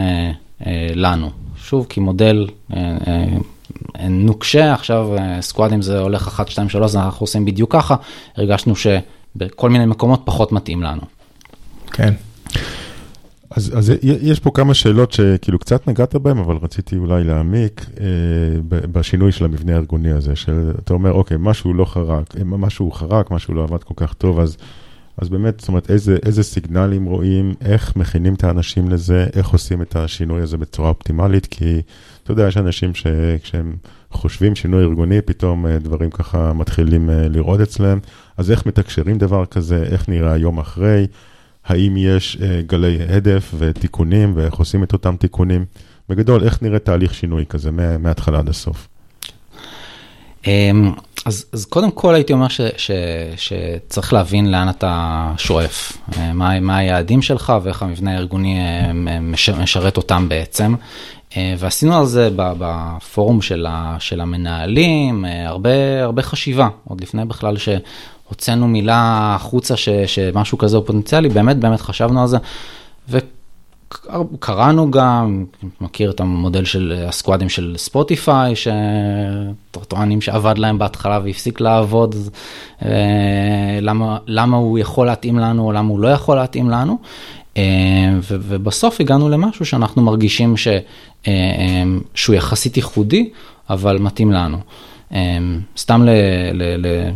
לנו. 0.94 1.30
שוב, 1.56 1.86
כי 1.88 2.00
מודל 2.00 2.48
נוקשה, 4.08 4.72
עכשיו 4.72 5.08
סקואדים 5.40 5.82
זה 5.82 5.98
הולך 5.98 6.28
1, 6.28 6.48
2, 6.48 6.68
3, 6.68 6.94
אנחנו 6.96 7.24
עושים 7.24 7.44
בדיוק 7.44 7.72
ככה, 7.72 7.96
הרגשנו 8.36 8.74
שבכל 8.76 9.70
מיני 9.70 9.86
מקומות 9.86 10.22
פחות 10.24 10.52
מתאים 10.52 10.82
לנו. 10.82 11.02
כן. 11.92 12.14
אז, 13.56 13.72
אז 13.78 13.92
יש 14.02 14.40
פה 14.40 14.50
כמה 14.54 14.74
שאלות 14.74 15.12
שכאילו 15.12 15.58
קצת 15.58 15.88
נגעת 15.88 16.14
בהן, 16.14 16.38
אבל 16.38 16.56
רציתי 16.56 16.96
אולי 16.96 17.24
להעמיק 17.24 17.86
אה, 18.00 18.06
בשינוי 18.68 19.32
של 19.32 19.44
המבנה 19.44 19.72
הארגוני 19.72 20.12
הזה, 20.12 20.36
שאתה 20.36 20.94
אומר, 20.94 21.12
אוקיי, 21.12 21.36
משהו 21.40 21.74
לא 21.74 21.84
חרק, 21.84 22.36
אה, 22.36 22.44
משהו 22.44 22.90
חרק, 22.90 23.30
משהו 23.30 23.54
לא 23.54 23.62
עבד 23.62 23.82
כל 23.82 23.94
כך 23.96 24.14
טוב, 24.14 24.40
אז, 24.40 24.56
אז 25.18 25.28
באמת, 25.28 25.60
זאת 25.60 25.68
אומרת, 25.68 25.90
איזה, 25.90 26.16
איזה 26.26 26.42
סיגנלים 26.42 27.04
רואים, 27.04 27.54
איך 27.60 27.96
מכינים 27.96 28.34
את 28.34 28.44
האנשים 28.44 28.88
לזה, 28.88 29.26
איך 29.34 29.48
עושים 29.48 29.82
את 29.82 29.96
השינוי 29.96 30.42
הזה 30.42 30.56
בצורה 30.56 30.88
אופטימלית, 30.88 31.46
כי 31.46 31.82
אתה 32.22 32.32
יודע, 32.32 32.48
יש 32.48 32.56
אנשים 32.56 32.94
שכשהם 32.94 33.76
חושבים 34.10 34.54
שינוי 34.54 34.84
ארגוני, 34.84 35.20
פתאום 35.20 35.66
אה, 35.66 35.78
דברים 35.78 36.10
ככה 36.10 36.52
מתחילים 36.52 37.10
אה, 37.10 37.28
לראות 37.28 37.60
אצלם, 37.60 37.98
אז 38.36 38.50
איך 38.50 38.66
מתקשרים 38.66 39.18
דבר 39.18 39.46
כזה, 39.46 39.82
איך 39.82 40.08
נראה 40.08 40.32
היום 40.32 40.58
אחרי. 40.58 41.06
האם 41.66 41.96
יש 41.96 42.37
uh, 42.40 42.42
גלי 42.66 42.98
הדף 43.09 43.55
ותיקונים 43.59 44.33
ואיך 44.37 44.55
עושים 44.55 44.83
את 44.83 44.92
אותם 44.92 45.16
תיקונים. 45.16 45.64
בגדול, 46.09 46.44
איך 46.44 46.62
נראה 46.62 46.79
תהליך 46.79 47.14
שינוי 47.14 47.44
כזה 47.48 47.70
מההתחלה 47.98 48.38
עד 48.38 48.48
הסוף? 48.48 48.88
אמ, 50.46 50.92
אז, 51.24 51.46
אז 51.52 51.64
קודם 51.64 51.90
כל 51.90 52.14
הייתי 52.14 52.33
אומר 52.33 52.48
ש, 52.48 52.61
ש, 52.76 52.90
שצריך 53.37 54.12
להבין 54.12 54.50
לאן 54.50 54.68
אתה 54.68 55.33
שואף, 55.37 55.92
אה, 56.18 56.33
מה, 56.33 56.61
מה 56.61 56.76
היעדים 56.76 57.22
שלך 57.22 57.52
ואיך 57.62 57.83
המבנה 57.83 58.14
הארגוני 58.14 58.59
אה, 58.59 59.20
משרת 59.52 59.96
אותם 59.96 60.29
בעצם. 60.29 60.74
ועשינו 61.59 61.98
על 61.98 62.07
זה 62.07 62.31
בפורום 62.37 63.42
של, 63.42 63.66
ה, 63.68 63.96
של 63.98 64.20
המנהלים 64.20 65.24
הרבה, 65.24 66.02
הרבה 66.02 66.22
חשיבה, 66.22 66.68
עוד 66.85 67.00
לפני 67.00 67.24
בכלל 67.24 67.57
ש, 67.57 67.68
הוצאנו 68.28 68.68
מילה 68.68 69.32
החוצה 69.34 69.76
ש, 69.76 69.88
שמשהו 69.88 70.58
כזה 70.58 70.76
הוא 70.76 70.86
פוטנציאלי, 70.86 71.28
באמת 71.28 71.56
באמת 71.56 71.80
חשבנו 71.80 72.22
על 72.22 72.28
זה. 72.28 72.38
וקראנו 73.08 74.90
גם, 74.90 75.44
מכיר 75.80 76.10
את 76.10 76.20
המודל 76.20 76.64
של 76.64 77.04
הסקואדים 77.08 77.48
של 77.48 77.74
ספוטיפיי, 77.76 78.54
שטוענים 79.76 80.20
שעבד 80.20 80.58
להם 80.58 80.78
בהתחלה 80.78 81.20
והפסיק 81.24 81.60
לעבוד, 81.60 82.14
אה, 82.84 83.78
למה, 83.82 84.18
למה 84.26 84.56
הוא 84.56 84.78
יכול 84.78 85.06
להתאים 85.06 85.38
לנו 85.38 85.66
או 85.66 85.72
למה 85.72 85.88
הוא 85.88 86.00
לא 86.00 86.08
יכול 86.08 86.36
להתאים 86.36 86.70
לנו. 86.70 86.98
אה, 87.56 87.62
ובסוף 88.22 89.00
הגענו 89.00 89.28
למשהו 89.28 89.66
שאנחנו 89.66 90.02
מרגישים 90.02 90.56
ש, 90.56 90.68
אה, 91.26 91.32
שהוא 92.14 92.36
יחסית 92.36 92.76
ייחודי, 92.76 93.30
אבל 93.70 93.98
מתאים 93.98 94.32
לנו. 94.32 94.58
סתם 95.76 96.02
ל, 96.02 96.10
ל, 96.52 96.86
ל, 96.86 97.10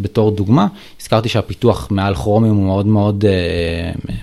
בתור 0.00 0.30
דוגמה, 0.30 0.66
הזכרתי 1.00 1.28
שהפיתוח 1.28 1.88
מעל 1.90 2.14
כרומיום 2.14 2.56
הוא 2.56 2.66
מאוד 2.66 2.86
מאוד 2.86 3.24
אה, 3.24 4.22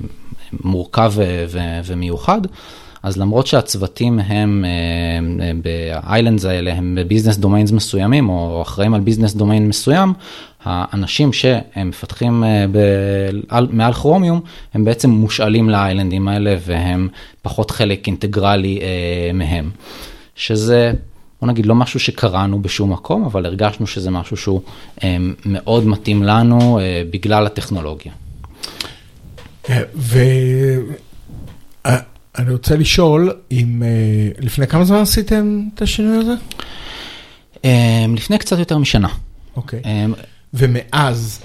מורכב 0.64 1.12
ו- 1.16 1.46
ו- 1.48 1.80
ומיוחד, 1.86 2.42
אז 3.04 3.18
למרות 3.18 3.48
שהצוותים 3.48 4.20
הם 4.20 4.66
אה, 4.66 5.42
ב 5.64 5.74
Islands 5.74 6.46
האלה, 6.46 6.74
הם 6.74 6.98
ב 7.02 7.06
business 7.06 7.38
domains 7.38 7.72
מסוימים, 7.72 8.30
או 8.30 8.62
אחראים 8.62 8.94
על 8.94 9.02
business 9.02 9.34
domain 9.34 9.68
מסוים, 9.68 10.14
האנשים 10.64 11.34
שהם 11.34 11.90
מפתחים 11.90 12.44
אה, 12.44 12.48
ב- 12.72 13.66
מעל 13.70 13.94
כרומיום, 13.94 14.42
הם 14.74 14.86
בעצם 14.86 15.10
מושאלים 15.10 15.70
לאיילנדים 15.70 16.28
האלה, 16.28 16.56
והם 16.66 17.10
פחות 17.42 17.72
חלק 17.72 18.08
אינטגרלי 18.08 18.80
uh, 18.80 19.34
מהם. 19.34 19.70
שזה 20.36 20.92
בוא 21.42 21.50
נגיד, 21.50 21.66
לא 21.66 21.76
משהו 21.76 22.00
שקראנו 22.00 22.62
בשום 22.62 22.94
מקום, 22.94 23.26
אבל 23.26 23.46
הרגשנו 23.46 23.88
שזה 23.88 24.12
משהו 24.12 24.38
שהוא 24.38 24.62
אה, 25.04 25.18
מאוד 25.46 25.88
מתאים 25.88 26.24
לנו 26.24 26.80
אה, 26.80 27.04
בגלל 27.12 27.46
הטכנולוגיה. 27.46 28.12
ואני 29.96 30.82
אני 32.38 32.52
רוצה 32.52 32.76
לשאול, 32.76 33.34
אם 33.52 33.84
אה, 33.84 33.90
לפני 34.40 34.68
כמה 34.68 34.86
זמן 34.86 34.98
עשיתם 34.98 35.62
את 35.76 35.82
השינוי 35.82 36.18
הזה? 36.18 36.34
אה, 37.66 38.06
לפני 38.16 38.38
קצת 38.38 38.60
יותר 38.60 38.78
משנה. 38.78 39.08
אוקיי. 39.56 39.82
אה, 39.86 40.06
ומאז, 40.54 41.42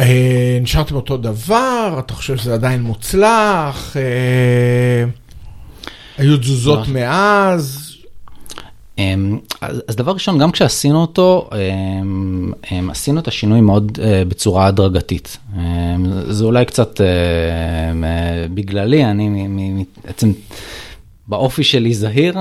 אה, 0.00 0.58
נשארתם 0.62 0.94
אותו 0.94 1.16
דבר? 1.16 1.96
אתה 1.98 2.14
חושב 2.14 2.36
שזה 2.36 2.54
עדיין 2.54 2.82
מוצלח? 2.82 3.96
אה, 3.96 5.04
היו 6.18 6.36
תזוזות 6.36 6.88
לא. 6.88 6.94
מאז? 6.94 7.89
אמ, 8.98 9.38
אז 9.60 9.96
דבר 9.96 10.12
ראשון, 10.12 10.38
גם 10.38 10.52
כשעשינו 10.52 11.00
אותו, 11.00 11.50
אמ, 11.52 12.52
אמ, 12.72 12.90
עשינו 12.90 13.20
את 13.20 13.28
השינוי 13.28 13.60
מאוד 13.60 13.98
אה, 14.02 14.22
בצורה 14.28 14.66
הדרגתית. 14.66 15.38
זה 16.28 16.44
אולי 16.44 16.64
קצת 16.64 17.00
אמ, 17.00 18.04
אה, 18.04 18.46
בגללי, 18.54 19.04
אני 19.04 19.84
בעצם 20.04 20.32
באופי 21.28 21.64
שלי 21.64 21.94
זהיר, 21.94 22.34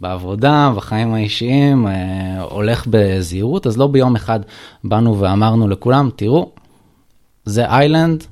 בעבודה, 0.00 0.72
בחיים 0.76 1.14
האישיים, 1.14 1.86
אה, 1.86 2.42
הולך 2.42 2.86
בזהירות, 2.90 3.66
אז 3.66 3.78
לא 3.78 3.86
ביום 3.86 4.16
אחד 4.16 4.40
באנו 4.84 5.20
ואמרנו 5.20 5.68
לכולם, 5.68 6.10
תראו, 6.16 6.50
זה 7.44 7.66
איילנד, 7.66 8.24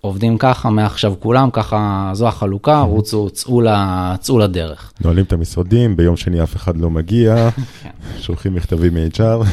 עובדים 0.00 0.38
ככה 0.38 0.70
מעכשיו 0.70 1.14
כולם, 1.20 1.50
ככה 1.52 2.10
זו 2.14 2.28
החלוקה, 2.28 2.80
רוצו, 2.80 3.30
צאו, 3.30 3.60
ל- 3.60 4.16
צאו 4.20 4.38
לדרך. 4.38 4.92
נועלים 5.00 5.24
את 5.24 5.32
המשרדים, 5.32 5.96
ביום 5.96 6.16
שני 6.16 6.42
אף 6.42 6.56
אחד 6.56 6.76
לא 6.76 6.90
מגיע, 6.90 7.50
כן. 7.82 7.88
שולחים 8.20 8.54
מכתבים 8.54 8.94
מ-HR. 8.94 9.44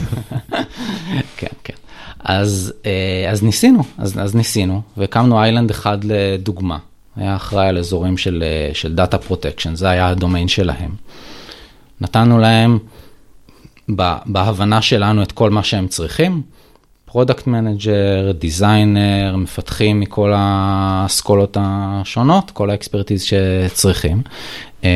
כן, 1.38 1.48
כן. 1.64 1.74
אז, 2.20 2.74
אה, 2.86 3.32
אז 3.32 3.44
ניסינו, 3.44 3.84
אז, 3.98 4.20
אז 4.20 4.36
ניסינו, 4.36 4.82
והקמנו 4.98 5.42
איילנד 5.42 5.70
אחד 5.70 5.98
לדוגמה. 6.04 6.78
היה 7.16 7.36
אחראי 7.36 7.68
על 7.68 7.78
אזורים 7.78 8.18
של, 8.18 8.44
אה, 8.46 8.74
של 8.74 8.96
Data 8.98 9.32
Protection, 9.32 9.70
זה 9.74 9.90
היה 9.90 10.08
הדומיין 10.08 10.48
שלהם. 10.48 10.92
נתנו 12.02 12.40
להם 12.40 12.80
בהבנה 14.26 14.82
שלנו 14.82 15.24
את 15.24 15.32
כל 15.32 15.50
מה 15.50 15.64
שהם 15.64 15.88
צריכים, 15.88 16.42
product 17.16 17.48
manager, 17.48 18.32
designer, 18.40 19.36
מפתחים 19.38 20.00
מכל 20.00 20.32
האסכולות 20.36 21.58
השונות, 21.60 22.52
כל 22.52 22.70
ה 22.70 22.75
expertise 22.75 23.24
שצריכים. 23.24 24.22
אה, 24.84 24.90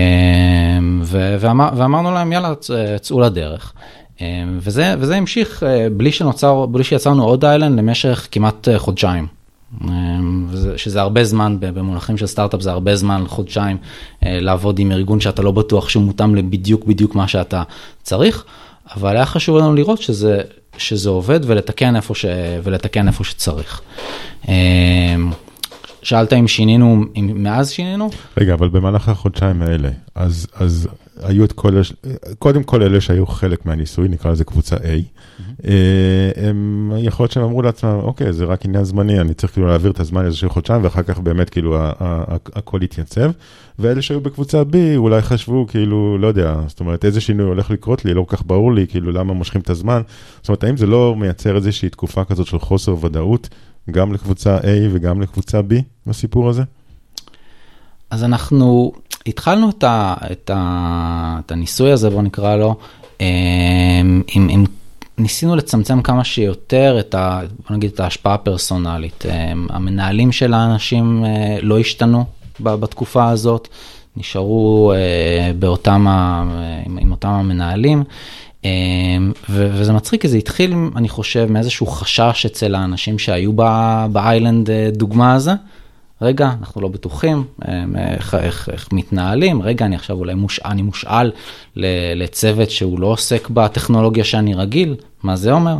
ו- 1.03 1.36
ואמר, 1.39 1.69
ואמרנו 1.77 2.12
להם, 2.12 2.34
יאללה, 2.34 2.53
צאו 3.01 3.19
לדרך. 3.19 3.73
אה, 4.21 4.25
וזה, 4.58 4.95
וזה 4.99 5.15
המשיך 5.15 5.63
אה, 5.63 5.88
בלי 5.97 6.12
שנוצר, 6.12 6.65
בלי 6.65 6.84
שיצרנו 6.84 7.23
עוד 7.23 7.45
Island 7.45 7.80
למשך 7.79 8.27
כמעט 8.32 8.67
אה, 8.67 8.79
חודשיים. 8.79 9.27
וזה- 10.49 10.77
שזה 10.77 11.01
הרבה 11.01 11.23
זמן, 11.23 11.58
במונחים 11.60 12.17
של 12.17 12.25
סטארט-אפ 12.27 12.62
זה 12.62 12.71
הרבה 12.71 12.95
זמן, 12.95 13.23
חודשיים, 13.27 13.77
אה, 14.25 14.39
לעבוד 14.41 14.79
עם 14.79 14.91
ארגון 14.91 15.19
שאתה 15.21 15.41
לא 15.41 15.51
בטוח 15.51 15.89
שהוא 15.89 16.03
מותאם 16.03 16.36
לבדיוק 16.36 16.86
בדיוק 16.86 17.15
מה 17.15 17.27
שאתה 17.27 17.63
צריך, 18.03 18.43
אבל 18.95 19.15
היה 19.15 19.25
חשוב 19.25 19.58
לנו 19.58 19.75
לראות 19.75 20.01
שזה, 20.01 20.41
שזה 20.80 21.10
עובד 21.10 21.39
ולתקן 21.44 21.96
איפה, 21.96 22.15
ש, 22.15 22.26
ולתקן 22.63 23.08
איפה 23.08 23.24
שצריך. 23.24 23.82
אה, 24.48 25.15
שאלת 26.04 26.34
אם 26.34 26.48
שינינו, 26.48 27.06
אם 27.15 27.32
מאז 27.36 27.72
שינינו? 27.72 28.10
רגע, 28.38 28.54
אבל 28.54 28.70
במהלך 28.70 29.10
החודשיים 29.10 29.62
האלה, 29.62 29.89
אז, 30.15 30.48
אז 30.54 30.88
היו 31.23 31.45
את 31.45 31.51
כל, 31.51 31.77
הש- 31.77 31.93
קודם 32.39 32.63
כל 32.63 32.84
אלה 32.84 33.01
שהיו 33.01 33.25
חלק 33.25 33.65
מהניסוי, 33.65 34.08
נקרא 34.08 34.32
לזה 34.32 34.43
קבוצה 34.43 34.75
A, 34.75 34.79
אה, 35.65 36.32
הם, 36.49 36.91
יכול 36.97 37.23
להיות 37.23 37.32
שהם 37.32 37.43
אמרו 37.43 37.62
לעצמם, 37.62 37.99
אוקיי, 38.03 38.34
זה 38.34 38.45
רק 38.45 38.65
עניין 38.65 38.84
זמני, 38.84 39.19
אני 39.19 39.34
צריך 39.34 39.53
כאילו 39.53 39.67
להעביר 39.67 39.91
את 39.91 39.99
הזמן 39.99 40.25
איזשהו 40.25 40.49
חודשיים, 40.49 40.84
ואחר 40.84 41.03
כך 41.03 41.19
באמת 41.19 41.49
כאילו 41.49 41.77
הכל 42.55 42.79
יתייצב. 42.84 43.32
ואלה 43.79 44.01
שהיו 44.01 44.21
בקבוצה 44.21 44.62
B 44.62 44.75
אולי 44.95 45.21
חשבו 45.21 45.65
כאילו, 45.67 46.17
לא 46.17 46.27
יודע, 46.27 46.55
זאת 46.67 46.79
אומרת, 46.79 47.05
איזה 47.05 47.21
שינוי 47.21 47.45
הולך 47.45 47.71
לקרות 47.71 48.05
לי, 48.05 48.13
לא 48.13 48.23
כל 48.23 48.36
כך 48.38 48.43
ברור 48.45 48.73
לי, 48.73 48.88
כאילו, 48.88 49.12
למה 49.12 49.34
מושכים 49.34 49.62
את 49.62 49.69
הזמן. 49.69 50.01
זאת 50.41 50.49
אומרת, 50.49 50.63
האם 50.63 50.77
זה 50.77 50.86
לא 50.88 51.15
מייצר 51.17 51.55
איזושהי 51.55 51.89
תקופה 51.89 52.23
כזאת 52.25 52.47
של 52.47 52.60
חוסר 52.60 53.05
ודאות, 53.05 53.49
גם 53.91 54.13
לקבוצה 54.13 54.58
A 54.58 54.63
וגם 54.91 55.21
לקבוצה 55.21 55.60
B 55.60 55.73
בסיפור 56.08 56.49
הזה? 56.49 56.63
אז 58.10 58.24
אנחנו 58.24 58.91
התחלנו 59.28 59.69
את, 59.69 59.84
ה, 59.84 60.13
את, 60.32 60.52
ה, 60.54 61.39
את 61.45 61.52
הניסוי 61.52 61.91
הזה, 61.91 62.10
בוא 62.10 62.22
נקרא 62.22 62.56
לו, 62.56 62.76
אמ, 63.22 64.22
עם, 64.34 64.48
עם, 64.50 64.65
ניסינו 65.17 65.56
לצמצם 65.56 66.02
כמה 66.02 66.24
שיותר 66.24 66.98
את, 67.00 67.15
ה, 67.15 67.41
בוא 67.67 67.78
נגיד, 67.78 67.91
את 67.93 68.00
ההשפעה 68.00 68.34
הפרסונלית. 68.34 69.24
אמ, 69.26 69.67
המנהלים 69.69 70.32
של 70.32 70.54
האנשים 70.54 71.26
אה, 71.26 71.58
לא 71.62 71.80
השתנו 71.80 72.26
בתקופה 72.60 73.30
הזאת, 73.30 73.67
נשארו 74.17 74.93
אה, 74.95 75.52
באותם, 75.60 76.08
ה, 76.08 76.43
עם, 76.86 76.98
עם 76.98 77.12
אותם 77.12 77.28
המנהלים. 77.28 78.04
אמ, 78.63 79.32
ו- 79.50 79.69
וזה 79.74 79.93
מצחיק 79.93 80.22
כי 80.22 80.28
זה 80.28 80.38
התחיל, 80.38 80.74
אני 80.95 81.10
חושב, 81.10 81.48
מאיזשהו 81.50 81.88
חשש 81.88 82.45
אצל 82.45 82.76
האנשים 82.76 83.19
שהיו 83.19 83.52
באיילנד 84.12 84.69
אה, 84.69 84.89
דוגמה 84.93 85.34
הזה. 85.34 85.52
רגע, 86.21 86.51
אנחנו 86.60 86.82
לא 86.82 86.88
בטוחים 86.88 87.43
אמ, 87.67 87.95
איך, 87.95 88.36
איך, 88.36 88.69
איך 88.73 88.89
מתנהלים, 88.91 89.62
רגע, 89.62 89.86
אני 89.86 89.95
עכשיו 89.95 90.15
אולי 90.17 90.34
מוש, 90.34 90.60
אני 90.65 90.82
מושאל 90.82 91.32
לצוות 92.15 92.69
שהוא 92.71 92.99
לא 92.99 93.08
עוסק 93.08 93.49
בטכנולוגיה 93.49 94.23
שאני 94.23 94.53
רגיל, 94.53 94.95
מה 95.23 95.36
זה 95.36 95.51
אומר? 95.51 95.75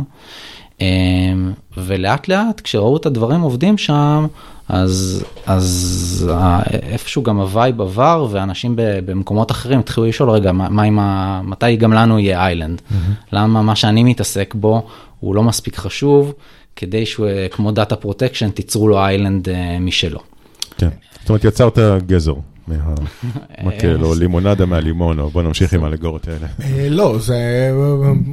ולאט 1.76 2.28
לאט, 2.28 2.60
כשראו 2.60 2.96
את 2.96 3.06
הדברים 3.06 3.40
עובדים 3.40 3.78
שם, 3.78 4.26
אז, 4.68 5.24
אז 5.46 6.30
ה- 6.34 6.62
איפשהו 6.72 7.22
גם 7.22 7.40
ה 7.40 7.48
vibe 7.48 7.80
עבר, 7.80 8.26
ואנשים 8.30 8.72
במקומות 8.76 9.50
אחרים 9.50 9.78
התחילו 9.80 10.06
לשאול, 10.06 10.30
רגע, 10.30 10.52
מה, 10.52 10.68
מה 10.68 10.82
עם 10.82 10.98
ה... 10.98 11.40
מתי 11.44 11.76
גם 11.76 11.92
לנו 11.92 12.18
יהיה 12.18 12.44
Island? 12.46 12.82
למה 13.32 13.62
מה 13.62 13.76
שאני 13.76 14.04
מתעסק 14.04 14.54
בו 14.54 14.86
הוא 15.20 15.34
לא 15.34 15.42
מספיק 15.42 15.76
חשוב, 15.76 16.32
כדי 16.80 17.06
שהוא, 17.06 17.26
אה, 17.26 17.46
כמו 17.50 17.72
data 17.72 17.96
protection, 17.96 18.50
תיצרו 18.50 18.88
לו 18.88 18.98
Island 18.98 19.48
אה, 19.48 19.78
משלו. 19.80 20.20
כן. 20.78 20.88
זאת 21.20 21.28
אומרת, 21.28 21.44
יצרת 21.44 21.78
גזר 22.06 22.34
מהמקל, 22.66 24.04
או 24.04 24.14
לימונדה 24.14 24.66
מהלימון, 24.66 25.18
או 25.18 25.30
בוא 25.30 25.42
נמשיך 25.42 25.72
עם 25.72 25.84
האלגוריות 25.84 26.28
האלה. 26.28 26.46
אה, 26.62 26.88
לא, 26.90 27.18
זה, 27.18 27.70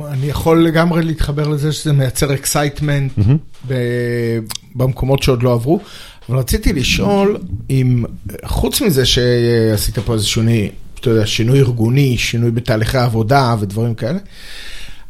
אני 0.07 0.25
יכול 0.25 0.65
לגמרי 0.65 1.03
להתחבר 1.03 1.47
לזה 1.47 1.71
שזה 1.71 1.93
מייצר 1.93 2.33
excitement 2.33 3.11
במקומות 4.75 5.23
שעוד 5.23 5.43
לא 5.43 5.53
עברו, 5.53 5.79
אבל 6.29 6.37
רציתי 6.37 6.73
לשאול 6.73 7.37
אם, 7.69 8.03
חוץ 8.45 8.81
מזה 8.81 9.05
שעשית 9.05 9.99
פה 9.99 10.13
איזה 10.13 10.25
שינוי, 10.25 10.69
אתה 10.99 11.09
יודע, 11.09 11.25
שינוי 11.25 11.59
ארגוני, 11.59 12.17
שינוי 12.17 12.51
בתהליכי 12.51 12.97
עבודה 12.97 13.55
ודברים 13.59 13.95
כאלה, 13.95 14.19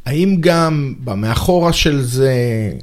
האם 0.05 0.37
גם 0.39 0.93
במאחורה 1.03 1.73
של 1.73 2.01
זה 2.01 2.29
אה, 2.29 2.79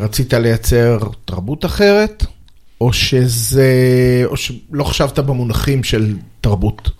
רצית 0.00 0.34
לייצר 0.34 0.98
תרבות 1.24 1.64
אחרת, 1.64 2.24
או 2.80 2.92
שזה, 2.92 3.72
או 4.24 4.36
שלא 4.36 4.84
חשבת 4.84 5.18
במונחים 5.18 5.84
של 5.84 6.16
תרבות, 6.40 6.90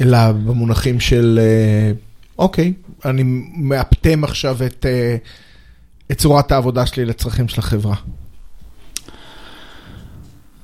אלא 0.00 0.32
במונחים 0.32 1.00
של, 1.00 1.40
אה, 1.42 1.92
אוקיי, 2.38 2.72
אני 3.04 3.22
מאפטם 3.56 4.24
עכשיו 4.24 4.56
את, 4.66 4.86
אה, 4.86 5.16
את 6.10 6.18
צורת 6.18 6.52
העבודה 6.52 6.86
שלי 6.86 7.04
לצרכים 7.04 7.48
של 7.48 7.60
החברה. 7.60 7.94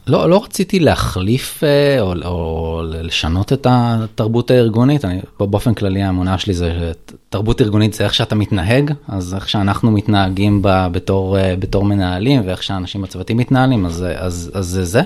לא, 0.06 0.30
לא 0.30 0.44
רציתי 0.44 0.80
להחליף 0.80 1.64
אה, 1.64 2.00
או, 2.00 2.14
או 2.24 2.82
לשנות 2.84 3.52
את 3.52 3.66
התרבות 3.70 4.50
הארגונית, 4.50 5.04
אני, 5.04 5.20
באופן 5.40 5.74
כללי 5.74 6.02
האמונה 6.02 6.38
שלי 6.38 6.54
זה 6.54 6.92
תרבות 7.28 7.60
ארגונית 7.60 7.94
זה 7.94 8.04
איך 8.04 8.14
שאתה 8.14 8.34
מתנהג, 8.34 8.92
אז 9.08 9.34
איך 9.34 9.48
שאנחנו 9.48 9.90
מתנהגים 9.90 10.62
ב, 10.62 10.86
בתור, 10.92 11.38
אה, 11.38 11.56
בתור 11.56 11.84
מנהלים 11.84 12.42
ואיך 12.46 12.62
שאנשים 12.62 13.02
בצוותים 13.02 13.36
מתנהלים, 13.36 13.86
אז, 13.86 14.06
אז, 14.16 14.50
אז 14.54 14.66
זה 14.66 14.84
זה. 14.84 15.02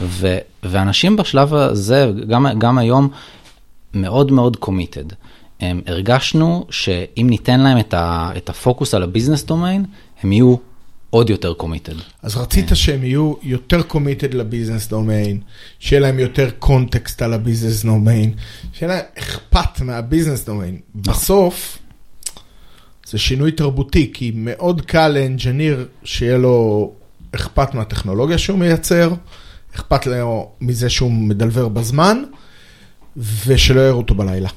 ו, 0.00 0.38
ואנשים 0.62 1.16
בשלב 1.16 1.54
הזה, 1.54 2.10
גם, 2.28 2.46
גם 2.58 2.78
היום, 2.78 3.08
מאוד 3.94 4.32
מאוד 4.32 4.56
committed. 4.56 5.04
הרגשנו 5.86 6.66
שאם 6.70 7.26
ניתן 7.30 7.60
להם 7.60 7.78
את, 7.78 7.94
ה, 7.94 8.30
את 8.36 8.48
הפוקוס 8.48 8.94
על 8.94 9.02
ה 9.02 9.07
business 9.07 9.44
domain, 9.44 9.84
הם 10.22 10.32
יהיו 10.32 10.56
עוד 11.14 11.30
יותר 11.30 11.52
committed. 11.54 11.92
אז 12.22 12.36
רצית 12.36 12.66
שהם 12.74 13.04
יהיו 13.04 13.34
יותר 13.42 13.82
committed 13.82 14.34
ל 14.34 14.40
business 14.40 14.88
domain, 14.88 15.40
שיהיה 15.78 16.00
להם 16.00 16.18
יותר 16.18 16.50
context 16.58 17.22
על 17.22 17.32
ה 17.32 17.38
business 17.38 17.84
domain, 17.84 18.34
שיהיה 18.72 18.94
להם 18.94 19.04
אכפת 19.18 19.80
מה 19.80 19.93
business 19.93 20.44
domain. 20.44 20.78
בסוף, 20.94 21.78
זה 23.06 23.18
שינוי 23.18 23.52
תרבותי, 23.52 24.10
כי 24.14 24.32
מאוד 24.34 24.80
קל 24.80 25.08
ל 25.08 25.17
engineer 25.17 25.86
שיהיה 26.04 26.38
לו 26.38 26.92
אכפת 27.32 27.74
מהטכנולוגיה 27.74 28.38
שהוא 28.38 28.58
מייצר, 28.58 29.12
אכפת 29.74 30.06
לו 30.06 30.50
מזה 30.60 30.90
שהוא 30.90 31.12
מדלבר 31.12 31.68
בזמן, 31.68 32.22
ושלא 33.46 33.80
יראו 33.80 33.98
אותו 33.98 34.14
בלילה. 34.14 34.48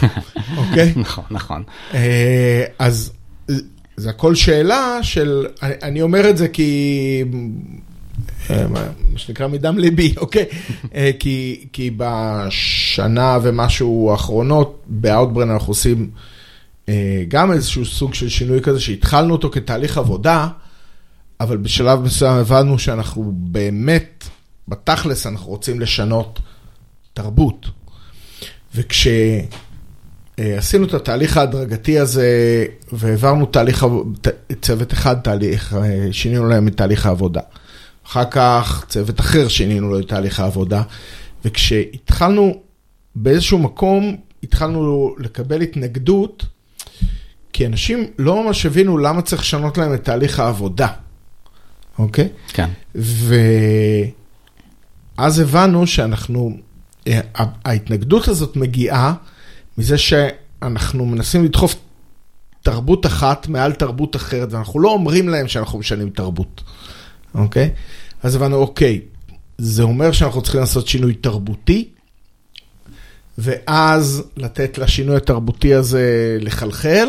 אוקיי? 0.56 0.92
נכון, 0.96 1.24
נכון. 1.30 1.62
אה, 1.94 2.64
אז 2.78 3.12
זה 3.96 4.10
הכל 4.10 4.34
שאלה 4.34 4.98
של, 5.02 5.46
אני, 5.62 6.02
אומר 6.02 6.30
את 6.30 6.36
זה 6.36 6.48
כי 6.48 7.24
אה, 8.50 8.68
מה 8.68 8.80
שנקרא 9.16 9.46
מדם 9.46 9.78
ליבי, 9.78 10.14
אוקיי? 10.22 10.44
אה, 10.94 11.10
כי, 11.18 11.66
כי 11.72 11.90
בשנה 11.96 13.38
ומשהו 13.42 14.10
האחרונות, 14.10 14.82
באאוטברן 14.86 15.50
אנחנו 15.50 15.70
עושים 15.70 16.10
אה, 16.88 17.24
גם 17.28 17.52
איזשהו 17.52 17.84
סוג 17.84 18.14
של 18.14 18.28
שינוי 18.28 18.60
כזה, 18.60 18.80
שהתחלנו 18.80 19.32
אותו 19.32 19.50
כתהליך 19.50 19.98
עבודה, 19.98 20.48
אבל 21.40 21.56
בשלב 21.56 22.02
מסוים 22.02 22.36
הבנו 22.36 22.78
שאנחנו 22.78 23.32
באמת, 23.36 24.28
בתכלס 24.68 25.26
אנחנו 25.26 25.46
רוצים 25.46 25.80
לשנות 25.80 26.40
תרבות. 27.14 27.66
וכשעשינו 30.40 30.86
את 30.86 30.94
התהליך 30.94 31.36
ההדרגתי 31.36 31.98
הזה, 31.98 32.28
והעברנו 32.92 33.46
תהליך, 33.46 33.86
צוות 34.62 34.92
אחד 34.92 35.14
תהליך, 35.14 35.76
שינינו 36.12 36.48
להם 36.48 36.68
את 36.68 36.76
תהליך 36.76 37.06
העבודה. 37.06 37.40
אחר 38.06 38.24
כך 38.30 38.84
צוות 38.88 39.20
אחר 39.20 39.48
שינינו 39.48 39.88
לו 39.88 39.98
את 39.98 40.08
תהליך 40.08 40.40
העבודה, 40.40 40.82
וכשהתחלנו 41.44 42.60
באיזשהו 43.14 43.58
מקום, 43.58 44.16
התחלנו 44.42 45.14
לקבל 45.18 45.60
התנגדות, 45.60 46.46
כי 47.52 47.66
אנשים 47.66 48.06
לא 48.18 48.44
ממש 48.44 48.66
הבינו 48.66 48.98
למה 48.98 49.22
צריך 49.22 49.42
לשנות 49.42 49.78
להם 49.78 49.94
את 49.94 50.04
תהליך 50.04 50.40
העבודה, 50.40 50.88
אוקיי? 51.98 52.28
כן. 52.48 52.70
ואז 55.18 55.38
הבנו 55.38 55.86
שאנחנו, 55.86 56.56
ההתנגדות 57.64 58.28
הזאת 58.28 58.56
מגיעה 58.56 59.14
מזה 59.78 59.98
שאנחנו 59.98 61.06
מנסים 61.06 61.44
לדחוף 61.44 61.76
תרבות 62.62 63.06
אחת 63.06 63.48
מעל 63.48 63.72
תרבות 63.72 64.16
אחרת, 64.16 64.52
ואנחנו 64.52 64.80
לא 64.80 64.90
אומרים 64.90 65.28
להם 65.28 65.48
שאנחנו 65.48 65.78
משנים 65.78 66.10
תרבות. 66.10 66.62
אוקיי? 67.34 67.70
אז 68.22 68.34
הבנו, 68.34 68.56
אוקיי, 68.56 69.00
זה 69.58 69.82
אומר 69.82 70.12
שאנחנו 70.12 70.42
צריכים 70.42 70.60
לעשות 70.60 70.88
שינוי 70.88 71.14
תרבותי, 71.14 71.88
ואז 73.38 74.22
לתת 74.36 74.78
לשינוי 74.78 75.16
התרבותי 75.16 75.74
הזה 75.74 76.36
לחלחל, 76.40 77.08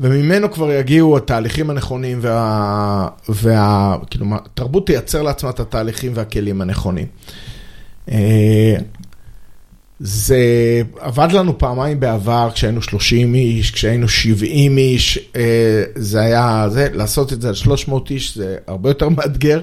וממנו 0.00 0.52
כבר 0.52 0.72
יגיעו 0.72 1.16
התהליכים 1.16 1.70
הנכונים, 1.70 2.18
וה... 2.22 3.08
וה... 3.28 3.96
כאילו, 4.10 4.26
התרבות 4.32 4.86
תייצר 4.86 5.22
לעצמה 5.22 5.50
את 5.50 5.60
התהליכים 5.60 6.12
והכלים 6.14 6.60
הנכונים. 6.60 7.06
אה, 10.00 10.06
זה 10.06 10.82
עבד 10.98 11.32
לנו 11.32 11.58
פעמיים 11.58 12.00
בעבר, 12.00 12.50
כשהיינו 12.54 12.82
30 12.82 13.34
איש, 13.34 13.70
כשהיינו 13.70 14.08
70 14.08 14.78
איש, 14.78 15.18
אה, 15.36 15.82
זה 15.94 16.20
היה, 16.20 16.66
זה, 16.68 16.88
לעשות 16.92 17.32
את 17.32 17.40
זה 17.42 17.48
על 17.48 17.54
300 17.54 18.10
איש 18.10 18.36
זה 18.38 18.56
הרבה 18.66 18.90
יותר 18.90 19.08
מאתגר, 19.16 19.60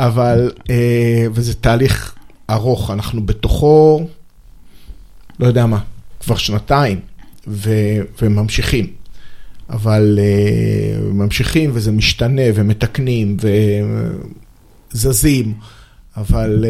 אבל, 0.00 0.50
אה, 0.70 1.26
וזה 1.34 1.54
תהליך 1.54 2.14
ארוך, 2.50 2.90
אנחנו 2.90 3.26
בתוכו, 3.26 4.06
לא 5.40 5.46
יודע 5.46 5.66
מה, 5.66 5.80
כבר 6.20 6.36
שנתיים, 6.36 7.00
ו, 7.46 7.70
וממשיכים. 8.22 8.86
אבל 9.70 10.18
uh, 10.18 11.02
ממשיכים 11.02 11.70
וזה 11.72 11.92
משתנה 11.92 12.42
ומתקנים 12.54 13.36
וזזים, 14.94 15.54
אבל... 16.16 16.64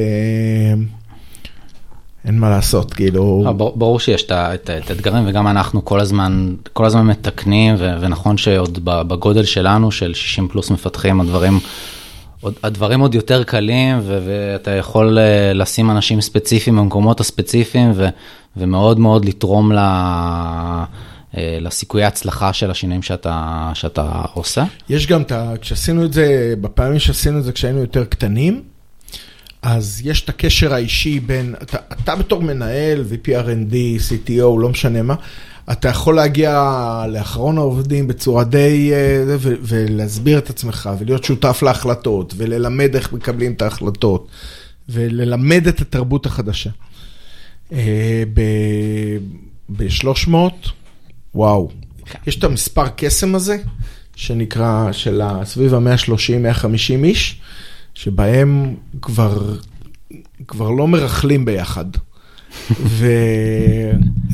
אין 2.25 2.39
מה 2.39 2.51
לעשות, 2.51 2.95
כאילו... 2.95 3.43
לא, 3.45 3.53
ברור 3.53 4.01
שיש 4.01 4.25
את 4.31 4.71
האתגרים 4.71 5.25
וגם 5.27 5.47
אנחנו 5.47 5.85
כל 5.85 6.01
הזמן, 6.01 6.55
כל 6.73 6.85
הזמן 6.85 7.07
מתקנים 7.07 7.75
ונכון 7.79 8.37
שעוד 8.37 8.79
בגודל 8.85 9.45
שלנו 9.45 9.93
של 9.93 10.15
60 10.15 10.49
פלוס 10.49 10.71
מפתחים 10.71 11.21
הדברים, 11.21 11.59
הדברים 12.63 13.01
עוד 13.01 13.15
יותר 13.15 13.45
קלים 13.45 14.01
ואתה 14.05 14.71
יכול 14.71 15.19
אה, 15.19 15.53
לשים 15.53 15.91
אנשים 15.91 16.21
ספציפיים 16.21 16.77
במקומות 16.77 17.21
הספציפיים 17.21 17.93
ומאוד 18.57 18.99
מאוד 18.99 19.25
לתרום 19.25 19.73
ל... 19.73 19.79
אה, 21.37 21.59
לסיכויי 21.61 22.05
הצלחה 22.05 22.53
של 22.53 22.71
השינויים 22.71 23.03
שאתה, 23.03 23.71
שאתה 23.75 24.23
עושה. 24.35 24.65
יש 24.89 25.07
גם 25.07 25.23
את 25.23 25.33
ה... 25.33 25.53
כשעשינו 25.61 26.05
את 26.05 26.13
זה, 26.13 26.55
בפעמים 26.61 26.99
שעשינו 26.99 27.39
את 27.39 27.45
זה 27.45 27.53
כשהיינו 27.53 27.81
יותר 27.81 28.05
קטנים, 28.05 28.63
אז 29.63 30.01
יש 30.05 30.25
את 30.25 30.29
הקשר 30.29 30.75
האישי 30.75 31.21
בין, 31.21 31.55
אתה, 31.63 31.79
אתה 31.93 32.17
בתור 32.17 32.43
מנהל, 32.43 33.05
VP 33.11 33.27
R&D, 33.27 33.75
CTO, 34.09 34.61
לא 34.61 34.69
משנה 34.69 35.03
מה, 35.03 35.15
אתה 35.73 35.89
יכול 35.89 36.17
להגיע 36.17 37.05
לאחרון 37.09 37.59
העובדים 37.59 38.07
בצורה 38.09 38.45
די, 38.45 38.91
אה, 38.93 39.37
ולהסביר 39.63 40.39
את 40.39 40.51
עצמך, 40.51 40.91
ולהיות 40.99 41.25
שותף 41.25 41.63
להחלטות, 41.63 42.35
וללמד 42.37 42.95
איך 42.95 43.13
מקבלים 43.13 43.53
את 43.53 43.63
ההחלטות, 43.63 44.29
וללמד 44.89 45.67
את 45.67 45.81
התרבות 45.81 46.27
החדשה. 46.27 46.71
אה, 47.73 48.23
ב-300, 49.69 50.35
וואו, 51.35 51.71
יש 52.27 52.39
את 52.39 52.45
המספר 52.45 52.89
קסם 52.97 53.35
הזה, 53.35 53.57
שנקרא, 54.17 54.93
של 54.93 55.23
סביב 55.45 55.75
ה-130-150 55.75 57.05
איש. 57.05 57.41
שבהם 57.95 58.75
כבר, 59.03 59.55
כבר 60.49 60.71
לא 60.71 60.89
מרכלים 60.89 61.45
ביחד. 61.45 61.85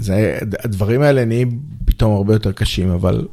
והדברים 0.04 1.02
האלה 1.02 1.24
נהיים 1.24 1.58
פתאום 1.84 2.16
הרבה 2.16 2.32
יותר 2.32 2.52
קשים, 2.52 2.90
אבל 2.90 3.26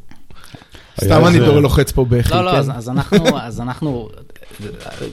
סתם 1.01 1.25
אני 1.27 1.39
דור 1.39 1.59
לוחץ 1.59 1.91
פה 1.91 2.05
בכי, 2.05 2.33
לא, 2.33 2.45
לא, 2.45 2.51
כן? 2.51 2.71
אז 2.71 2.89
אנחנו, 2.89 3.39
אז 3.39 3.61
אנחנו, 3.61 4.09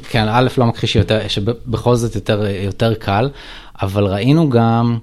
כן, 0.08 0.26
א', 0.28 0.48
לא 0.58 0.66
מכחיש 0.66 0.96
יותר, 0.96 1.28
שבכל 1.28 1.96
זאת 1.96 2.14
יותר, 2.14 2.46
יותר 2.46 2.94
קל, 2.94 3.30
אבל 3.82 4.06
ראינו 4.06 4.50
גם 4.50 4.98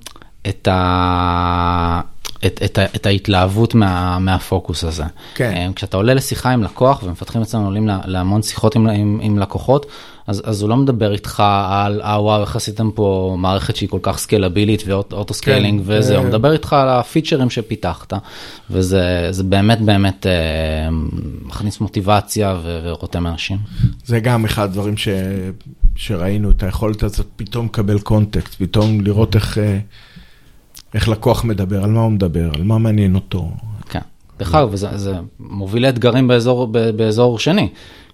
את 0.47 0.67
ה... 0.67 2.01
את, 2.45 2.61
את, 2.65 2.79
את 2.95 3.05
ההתלהבות 3.05 3.75
מה, 3.75 4.19
מהפוקוס 4.19 4.83
הזה. 4.83 5.03
כן. 5.35 5.53
אה, 5.55 5.67
כשאתה 5.75 5.97
עולה 5.97 6.13
לשיחה 6.13 6.49
עם 6.49 6.63
לקוח, 6.63 7.03
ומפתחים 7.03 7.41
אצלנו 7.41 7.65
עולים 7.65 7.89
להמון 8.05 8.41
שיחות 8.41 8.75
עם, 8.75 8.87
עם, 8.87 9.19
עם 9.21 9.39
לקוחות, 9.39 9.85
אז, 10.27 10.41
אז 10.45 10.61
הוא 10.61 10.69
לא 10.69 10.77
מדבר 10.77 11.13
איתך 11.13 11.43
על, 11.69 12.01
אה 12.01 12.21
וואו, 12.21 12.41
איך 12.41 12.55
עשיתם 12.55 12.91
פה 12.91 13.35
מערכת 13.39 13.75
שהיא 13.75 13.89
כל 13.89 13.99
כך 14.01 14.17
סקלבילית 14.17 14.83
ו 14.85 14.95
auto 14.95 15.33
scaling 15.33 15.81
כן, 15.81 15.85
וזה, 15.87 16.17
הוא 16.17 16.25
מדבר 16.25 16.51
איתך 16.53 16.73
על 16.73 16.89
הפיצ'רים 16.89 17.49
שפיתחת, 17.49 18.13
וזה 18.69 19.43
באמת 19.45 19.81
באמת 19.81 20.25
אה, 20.25 20.89
מכניס 21.45 21.79
מוטיבציה 21.79 22.59
ו, 22.63 22.79
ורותם 22.83 23.27
אנשים. 23.27 23.57
זה 24.05 24.19
גם 24.19 24.45
אחד 24.45 24.63
הדברים 24.63 24.97
ש, 24.97 25.07
שראינו, 25.95 26.51
את 26.51 26.63
היכולת 26.63 27.03
הזאת 27.03 27.27
פתאום 27.35 27.65
לקבל 27.65 27.99
קונטקסט, 27.99 28.55
פתאום 28.55 29.01
לראות 29.01 29.35
איך... 29.35 29.57
אה, 29.57 29.79
איך 30.93 31.09
לקוח 31.09 31.43
מדבר, 31.43 31.83
על 31.83 31.89
מה 31.89 32.01
הוא 32.01 32.11
מדבר, 32.11 32.49
על 32.55 32.63
מה 32.63 32.77
מעניין 32.77 33.15
אותו. 33.15 33.49
כן, 33.89 33.99
דרך 34.39 34.55
אגב, 34.55 34.75
זה, 34.75 35.13
מוביל 35.39 35.83
לאתגרים 35.85 36.27
באזור, 36.27 36.67
באזור 36.95 37.39
שני. 37.39 37.69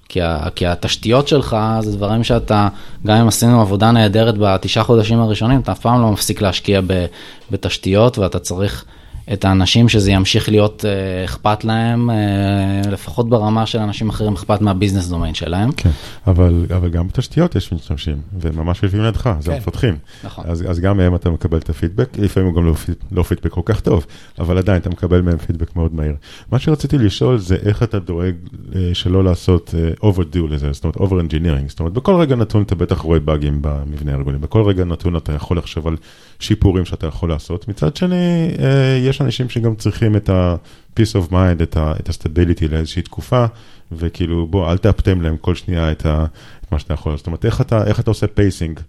כי, 0.10 0.22
ה, 0.22 0.48
כי 0.56 0.68
התשתיות 0.68 1.28
שלך 1.28 1.58
זה 1.80 1.98
דברים 1.98 2.24
שאתה, 2.24 2.68
גם 3.06 3.18
אם 3.18 3.28
עשינו 3.28 3.62
עבודה 3.62 3.92
נהדרת 3.92 4.36
בתשעה 4.38 4.84
חודשים 4.84 5.20
הראשונים, 5.20 5.60
אתה 5.60 5.72
אף 5.72 5.80
פעם 5.80 6.02
לא 6.02 6.12
מפסיק 6.12 6.42
להשקיע 6.42 6.82
ב, 6.88 7.06
בתשתיות 7.52 8.18
ואתה 8.18 8.40
צריך 8.40 8.86
את 9.34 9.46
האנשים 9.46 9.90
שזה 9.90 10.12
ימשיך 10.12 10.50
להיות 10.50 10.86
uh, 10.86 11.26
אכפת 11.26 11.64
להם, 11.64 12.10
uh, 12.10 12.88
לפחות 12.88 13.30
ברמה 13.30 13.66
של 13.66 13.80
אנשים 13.80 14.10
אחרים 14.10 14.34
אכפת 14.34 14.62
מהביזנס 14.62 15.08
דומיין 15.08 15.34
שלהם. 15.34 15.72
כן, 15.72 15.90
אבל, 16.28 16.66
אבל 16.76 16.90
גם 16.90 17.08
בתשתיות 17.08 17.56
יש 17.56 17.74
משתמשים, 17.74 18.18
וממש 18.40 18.84
יושבים 18.84 19.02
לידך, 19.04 19.30
זה 19.40 19.52
כן. 19.52 19.58
המפתחים. 19.58 19.98
נכון. 20.24 20.46
אז, 20.48 20.64
אז 20.70 20.80
גם 20.80 20.98
מהם 20.98 21.16
אתה 21.16 21.30
מקבל 21.30 21.58
את 21.58 21.70
הפידבק, 21.70 22.18
לפעמים 22.18 22.50
הוא 22.50 22.56
גם 22.56 22.66
לא, 22.66 22.74
לא 23.12 23.24
פידבק 23.24 23.52
כל 23.52 23.62
כך 23.66 23.80
טוב, 23.80 24.06
אבל 24.40 24.58
עדיין 24.58 24.78
אתה 24.82 24.90
מקבל 24.90 25.22
מהם 25.22 25.38
פידבק 25.38 25.76
מאוד 25.76 25.96
מהיר. 25.96 26.16
מה 26.52 26.60
שרציתי 26.60 26.98
לשאול 26.98 27.38
זה 27.38 27.56
איך 27.66 27.84
אתה 27.84 28.00
דואג 28.00 28.34
uh, 28.52 28.76
שלא 28.94 29.24
לעשות 29.24 29.74
uh, 30.00 30.04
overdo 30.06 30.48
לזה, 30.50 30.70
זאת 30.72 30.84
אומרת 30.84 30.98
over 30.98 31.32
engineering, 31.32 31.68
זאת 31.68 31.80
אומרת 31.80 31.94
בכל 31.94 32.16
רגע 32.16 32.36
נתון 32.36 32.64
אתה 32.64 32.76
בטח 32.76 32.98
רואה 32.98 33.20
באגים 33.20 33.58
במבנה 33.62 34.12
הארגוני, 34.12 34.38
בכל 34.38 34.64
רגע 34.64 34.84
נתון 34.84 35.16
אתה 35.16 35.34
יכול 35.34 35.58
לחשוב 35.58 35.88
על 35.88 35.98
שיפורים 36.40 36.86
שאתה 36.86 37.08
יכול 37.08 37.30
לעשות. 37.30 37.68
מצד 37.68 37.96
שני, 37.96 38.50
אה, 38.60 38.98
יש 39.16 39.22
אנשים 39.22 39.50
שגם 39.50 39.76
צריכים 39.76 40.16
את 40.16 40.30
ה-peace 40.30 41.16
of 41.16 41.32
mind, 41.32 41.64
את 41.64 41.78
ה-stability 41.78 42.68
לאיזושהי 42.72 43.02
תקופה, 43.02 43.46
וכאילו, 43.92 44.48
בוא, 44.48 44.72
אל 44.72 44.78
תאפטם 44.78 45.22
להם 45.22 45.38
כל 45.38 45.56
שנייה 45.56 45.92
את, 45.92 46.06
ה, 46.06 46.26
את 46.62 46.72
מה 46.72 46.80
שאתה 46.80 46.94
יכול. 46.94 47.18
זאת 47.18 47.28
אומרת, 47.28 47.46
איך 47.46 47.62
אתה, 47.62 47.88
איך 47.88 48.00
אתה 48.00 48.12
עושה 48.12 48.28
pacing 48.28 48.80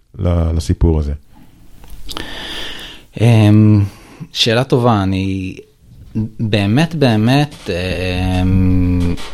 לסיפור 0.55 0.99
הזה? 0.99 1.13
אמ, 3.21 3.83
שאלה 4.31 4.63
טובה, 4.63 5.03
אני 5.03 5.57
באמת 6.39 6.95
באמת 6.95 7.55
אה, 7.69 8.43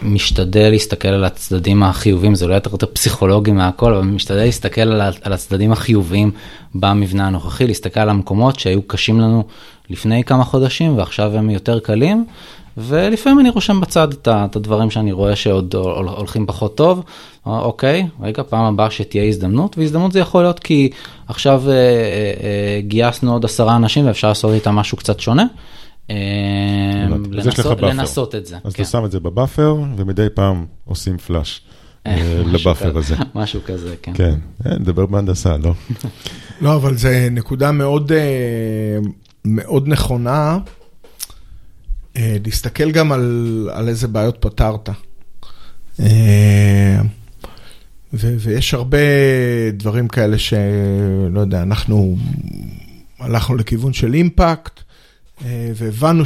משתדל 0.02 0.70
להסתכל 0.70 1.08
על 1.08 1.24
הצדדים 1.24 1.84
החיוביים, 1.84 2.36
זה 2.36 2.48
לא 2.48 2.54
יותר 2.54 2.70
יותר 2.72 2.88
פסיכולוגי 2.94 3.52
מהכל, 3.52 3.94
אבל 3.94 4.04
משתדל 4.04 4.44
להסתכל 4.44 4.82
על, 4.82 5.34
הצדדים 5.34 5.72
החיוביים 5.72 6.32
במבנה 6.76 7.28
הנוכחי, 7.28 7.68
להסתכל 7.68 8.00
על 8.00 8.10
המקומות 8.10 8.60
שהיו 8.60 8.82
קשים 8.88 9.20
לנו 9.20 9.44
לפני 9.94 10.24
כמה 10.24 10.44
חודשים 10.44 10.98
ועכשיו 10.98 11.38
הם 11.38 11.50
יותר 11.50 11.80
קלים, 11.80 12.26
ולפעמים 12.78 13.40
אני 13.40 13.50
רושם 13.50 13.82
בצד 13.82 14.08
את 14.28 14.56
הדברים 14.56 14.90
שאני 14.92 15.12
רואה 15.12 15.36
שעוד 15.36 15.76
הול- 15.76 16.08
הולכים 16.08 16.46
פחות 16.46 16.76
טוב. 16.78 17.04
אה, 17.48 17.60
אוקיי, 17.60 18.08
רגע, 18.22 18.44
פעם 18.50 18.66
הבאה 18.74 18.92
שתהיה 18.92 19.24
הזדמנות, 19.24 19.78
והזדמנות 19.78 20.12
זה 20.12 20.20
יכול 20.20 20.42
להיות 20.44 20.60
כי 20.60 20.90
עכשיו 21.28 21.64
אה, 21.68 21.74
אה, 21.74 21.78
אה, 22.44 22.82
גייסנו 22.82 23.34
עוד 23.34 23.46
עשרה 23.46 23.76
אנשים 23.76 24.08
ואפשר 24.08 24.28
לעשות 24.28 24.54
איתם 24.54 24.76
משהו 24.76 24.98
קצת 24.98 25.20
שונה. 25.20 25.46
אה, 26.10 26.16
לנסות. 27.32 27.82
לנסות 27.82 28.36
את 28.36 28.46
זה. 28.46 28.56
אז 28.64 28.74
כן. 28.74 28.84
אתה 28.84 28.92
שם 28.92 29.06
את 29.06 29.12
זה 29.12 29.20
בבאפר, 29.20 29.76
ומדי 29.98 30.28
פעם 30.34 30.66
עושים 30.86 31.18
פלאש 31.18 31.62
אה, 32.08 32.16
משהו 32.16 32.50
לבאפר 32.54 32.98
הזה. 32.98 33.16
משהו 33.36 33.60
כזה, 33.66 33.96
כן. 34.02 34.12
כן, 34.16 34.36
אה, 34.66 34.78
נדבר 34.80 35.06
בהנדסה, 35.06 35.58
לא? 35.58 35.74
לא, 36.62 36.76
אבל 36.76 36.98
זו 36.98 37.10
נקודה 37.32 37.72
מאוד, 37.72 38.12
אה, 38.12 38.18
מאוד 39.46 39.88
נכונה, 39.88 40.58
אה, 42.18 42.38
להסתכל 42.46 42.92
גם 42.92 43.12
על, 43.12 43.70
על 43.74 43.90
איזה 43.90 44.08
בעיות 44.08 44.38
פתרת. 44.40 44.90
אה, 46.00 47.02
ו, 48.14 48.36
ויש 48.40 48.74
הרבה 48.74 48.98
דברים 49.74 50.08
כאלה 50.08 50.38
שלא 50.38 51.40
יודע, 51.40 51.62
אנחנו 51.62 52.18
הלכנו 53.20 53.56
לכיוון 53.56 53.94
של 53.94 54.14
אימפקט, 54.14 54.80
אה, 55.46 55.72
והבנו 55.76 56.24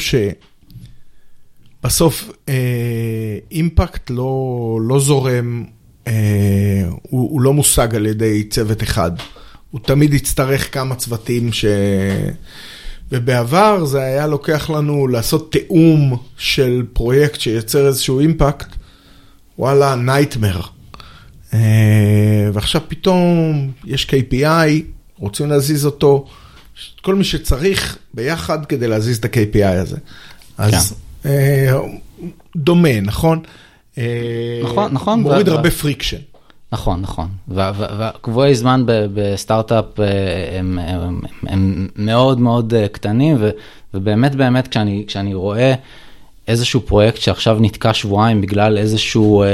שבסוף 1.79 2.31
אימפקט 3.51 4.09
לא, 4.09 4.79
לא 4.81 4.99
זורם, 4.99 5.65
אה, 6.07 6.87
הוא, 7.01 7.31
הוא 7.31 7.41
לא 7.41 7.53
מושג 7.53 7.95
על 7.95 8.05
ידי 8.05 8.43
צוות 8.43 8.83
אחד. 8.83 9.11
הוא 9.71 9.81
תמיד 9.83 10.13
יצטרך 10.13 10.73
כמה 10.73 10.95
צוותים 10.95 11.53
ש... 11.53 11.65
ובעבר 13.11 13.85
זה 13.85 14.01
היה 14.01 14.27
לוקח 14.27 14.69
לנו 14.69 15.07
לעשות 15.07 15.51
תיאום 15.51 16.17
של 16.37 16.85
פרויקט 16.93 17.39
שייצר 17.39 17.87
איזשהו 17.87 18.19
אימפקט, 18.19 18.67
וואלה, 19.59 19.95
נייטמר. 19.95 20.61
ועכשיו 22.53 22.81
פתאום 22.87 23.71
יש 23.85 24.07
KPI, 24.09 24.71
רוצים 25.19 25.49
להזיז 25.49 25.85
אותו, 25.85 26.25
כל 27.01 27.15
מי 27.15 27.23
שצריך 27.23 27.97
ביחד 28.13 28.65
כדי 28.65 28.87
להזיז 28.87 29.17
את 29.17 29.25
ה-KPI 29.25 29.65
הזה. 29.65 29.97
אז 30.57 30.93
אה, 31.25 31.79
דומה, 32.55 33.01
נכון? 33.01 33.39
אה, 33.97 34.59
נכון, 34.63 34.93
נכון, 34.93 35.19
מוריד 35.19 35.49
הרבה 35.49 35.71
friction. 35.71 36.17
נכון, 36.71 37.01
נכון. 37.01 37.27
והקבועי 37.47 38.55
זמן 38.55 38.83
בסטארט-אפ 38.85 39.99
אה, 39.99 40.59
הם, 40.59 40.79
הם, 40.81 41.21
הם 41.47 41.87
מאוד 41.95 42.39
מאוד 42.39 42.73
אה, 42.73 42.87
קטנים, 42.87 43.35
ו, 43.39 43.49
ובאמת 43.93 44.35
באמת 44.35 44.67
כשאני, 44.67 45.03
כשאני 45.07 45.33
רואה 45.33 45.73
איזשהו 46.47 46.81
פרויקט 46.81 47.21
שעכשיו 47.21 47.57
נתקע 47.59 47.93
שבועיים 47.93 48.41
בגלל 48.41 48.77
איזשהו 48.77 49.43
אה, 49.43 49.47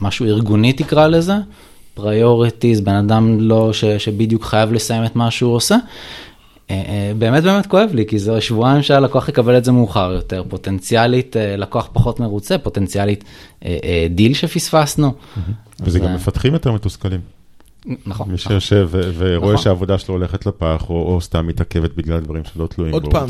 משהו 0.00 0.26
ארגוני 0.26 0.72
תקרא 0.72 1.06
לזה, 1.06 1.34
priorities, 1.94 2.80
בן 2.80 2.94
אדם 2.94 3.40
לא, 3.40 3.72
ש, 3.72 3.84
שבדיוק 3.84 4.44
חייב 4.44 4.72
לסיים 4.72 5.04
את 5.04 5.16
מה 5.16 5.30
שהוא 5.30 5.54
עושה. 5.54 5.76
אה, 6.70 7.12
באמת 7.18 7.42
באמת 7.42 7.66
כואב 7.66 7.90
לי, 7.94 8.06
כי 8.06 8.18
זה 8.18 8.40
שבועיים 8.40 8.82
שהלקוח 8.82 9.28
יקבל 9.28 9.58
את 9.58 9.64
זה 9.64 9.72
מאוחר 9.72 10.12
יותר, 10.12 10.44
פוטנציאלית 10.48 11.36
לקוח 11.58 11.88
פחות 11.92 12.20
מרוצה, 12.20 12.58
פוטנציאלית 12.58 13.24
דיל 14.10 14.34
שפספסנו. 14.34 15.12
וזה 15.80 15.98
גם 15.98 16.06
אה, 16.06 16.14
מפתחים 16.14 16.52
יותר 16.52 16.72
מתוסכלים. 16.72 17.20
נכון. 18.06 18.28
מי 18.28 18.34
נכון. 18.34 18.36
שיושב 18.36 18.88
ו- 18.90 19.10
ורואה 19.18 19.52
נכון. 19.52 19.64
שהעבודה 19.64 19.98
שלו 19.98 20.14
הולכת 20.14 20.46
לפח, 20.46 20.84
או 20.88 21.18
סתם 21.20 21.46
מתעכבת 21.46 21.94
בגלל 21.96 22.20
דברים 22.20 22.42
שלא 22.54 22.66
תלויים 22.66 22.92
בו. 22.92 22.98
עוד 22.98 23.10
פעם, 23.10 23.28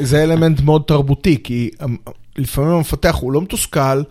זה, 0.00 0.22
אלמנט 0.22 0.60
מאוד 0.60 0.82
תרבותי, 0.86 1.42
כי 1.44 1.70
אמ, 1.84 1.96
לפעמים 2.38 2.70
המפתח 2.70 3.16
הוא 3.20 3.32
לא 3.32 3.42
מתוסכל 3.42 4.02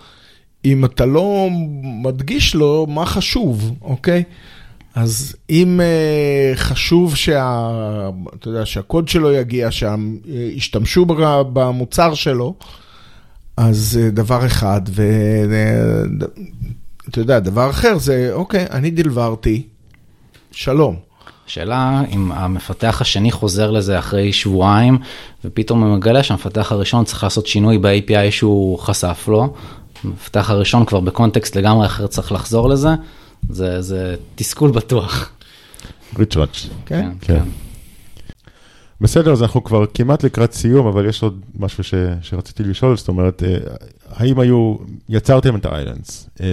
אם 0.66 0.86
אתה 0.86 1.06
לא 1.06 1.48
מדגיש 1.84 2.56
לו 2.56 2.86
מה 2.90 3.06
חשוב, 3.06 3.72
אוקיי? 3.82 4.24
אז 4.96 5.36
אם 5.50 5.80
uh, 5.80 6.58
חשוב 6.58 7.16
שה, 7.16 7.70
אתה 8.36 8.50
יודע, 8.50 8.66
שהקוד 8.66 9.08
שלו 9.08 9.32
יגיע, 9.32 9.70
שישתמשו 9.72 11.06
ב- 11.06 11.42
במוצר 11.54 12.14
שלו, 12.14 12.56
אז 13.58 14.00
uh, 14.00 14.16
דבר 14.16 14.46
אחד, 14.46 14.82
ואתה 17.08 17.20
יודע, 17.20 17.40
דבר 17.40 17.70
אחר 17.70 17.98
זה, 17.98 18.30
אוקיי, 18.34 18.66
אני 18.72 18.92
דלברתי, 18.92 19.68
שלום. 20.52 20.96
שאלה 21.48 22.02
אם 22.12 22.32
המפתח 22.32 22.98
השני 23.02 23.32
חוזר 23.32 23.72
לזה 23.72 24.00
אחרי 24.00 24.34
שבועיים, 24.34 24.98
ופתאום 25.46 25.84
הוא 25.84 25.96
מגלה 25.98 26.24
שהמפתח 26.24 26.72
הראשון 26.72 27.06
צריך 27.06 27.24
לעשות 27.24 27.48
שינוי 27.48 27.78
ב-API 27.78 28.32
שהוא 28.32 28.80
חשף 28.80 29.26
לו. 29.28 29.54
המפתח 30.04 30.50
הראשון 30.50 30.86
כבר 30.86 31.00
בקונטקסט 31.00 31.56
לגמרי 31.56 31.86
אחר 31.86 32.08
צריך 32.08 32.32
לחזור 32.32 32.70
לזה, 32.70 32.90
זה, 33.50 33.82
זה 33.82 34.16
תסכול 34.36 34.72
בטוח. 34.72 35.32
ריצ'ראץ'. 36.20 36.68
כן? 36.86 37.10
כן. 37.22 37.44
בסדר, 39.02 39.32
אז 39.32 39.44
אנחנו 39.44 39.64
כבר 39.64 39.86
כמעט 39.94 40.24
לקראת 40.24 40.54
סיום, 40.54 40.88
אבל 40.88 41.06
יש 41.06 41.24
עוד 41.24 41.42
משהו 41.60 41.84
ש, 41.84 41.94
שרציתי 42.22 42.64
לשאול, 42.64 42.98
זאת 42.98 43.08
אומרת, 43.08 43.44
אה, 43.44 43.58
האם 44.10 44.40
היו, 44.40 44.76
יצרתם 45.10 45.56
את 45.56 45.66
האיילנדס, 45.66 46.30
אה, 46.42 46.48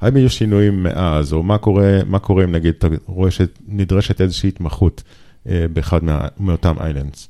האם 0.00 0.16
היו 0.16 0.30
שינויים 0.30 0.82
מאז, 0.82 1.32
או 1.32 1.42
מה 1.42 1.58
קורה, 1.58 1.98
מה 2.06 2.18
קורה 2.18 2.44
אם 2.44 2.52
נגיד 2.52 2.74
אתה 2.78 2.86
רואה 3.06 3.30
שנדרשת 3.30 4.20
איזושהי 4.20 4.48
התמחות 4.48 5.02
אה, 5.48 5.64
באחד 5.72 6.04
מה, 6.04 6.28
מאותם 6.40 6.74
איילנדס? 6.80 7.28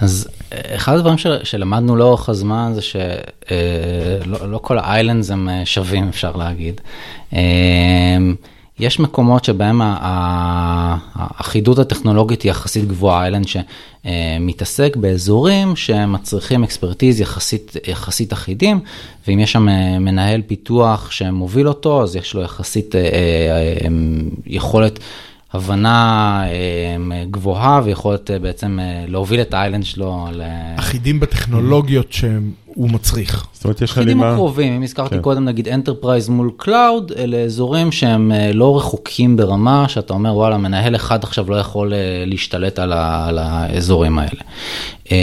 אז 0.00 0.28
אחד 0.52 0.96
הדברים 0.96 1.18
של, 1.18 1.44
שלמדנו 1.44 1.96
לאורך 1.96 2.28
הזמן 2.28 2.72
זה 2.74 2.82
שלא 2.82 4.50
לא 4.50 4.58
כל 4.58 4.78
האיילנדס 4.78 5.30
הם 5.30 5.48
שווים, 5.64 6.08
אפשר 6.08 6.36
להגיד. 6.36 6.80
יש 8.78 9.00
מקומות 9.00 9.44
שבהם 9.44 9.80
האחידות 11.14 11.78
הטכנולוגית 11.78 12.42
היא 12.42 12.50
יחסית 12.50 12.88
גבוהה, 12.88 13.22
איילנד 13.22 13.46
שמתעסק 13.48 14.96
באזורים 14.96 15.76
שמצריכים 15.76 16.64
אקספרטיז 16.64 17.20
יחסית, 17.20 17.76
יחסית 17.88 18.32
אחידים, 18.32 18.80
ואם 19.28 19.38
יש 19.38 19.52
שם 19.52 19.68
אה, 19.68 19.98
מנהל 19.98 20.42
פיתוח 20.46 21.10
שמוביל 21.10 21.68
אותו, 21.68 22.02
אז 22.02 22.16
יש 22.16 22.34
לו 22.34 22.42
יחסית 22.42 22.94
אה, 22.94 23.00
אה, 23.00 23.06
אה, 23.08 23.88
יכולת 24.46 24.98
הבנה 25.52 26.42
אה, 26.46 27.24
גבוהה 27.30 27.80
ויכולת 27.84 28.30
אה, 28.30 28.38
בעצם 28.38 28.78
אה, 28.80 29.04
להוביל 29.08 29.40
את 29.40 29.54
ה 29.54 29.58
island 29.58 29.84
שלו. 29.84 30.26
אה, 30.40 30.74
אחידים 30.78 31.20
בטכנולוגיות 31.20 32.12
שהוא 32.76 32.90
מצריך. 32.90 33.46
זאת 33.52 33.64
אומרת, 33.64 33.82
יש 33.82 33.90
אחידים 33.90 34.20
הלימה, 34.20 34.32
הקרובים, 34.32 34.72
אם 34.72 34.82
הזכרתי 34.82 35.14
כן. 35.14 35.22
קודם 35.22 35.44
נגיד 35.44 35.68
enterprise 35.68 36.28
מול 36.28 36.50
cloud, 36.56 37.12
אלה 37.16 37.36
אזורים 37.36 37.92
שהם 37.92 38.32
אה, 38.32 38.52
לא 38.52 38.76
רחוקים 38.76 39.36
ברמה 39.36 39.88
שאתה 39.88 40.12
אומר 40.12 40.36
וואלה 40.36 40.56
מנהל 40.56 40.96
אחד 40.96 41.24
עכשיו 41.24 41.50
לא 41.50 41.56
יכול 41.56 41.94
אה, 41.94 41.98
להשתלט 42.26 42.78
על, 42.78 42.92
ה, 42.92 43.28
על 43.28 43.38
האזורים 43.38 44.18
האלה. 44.18 44.40
אה, 45.12 45.16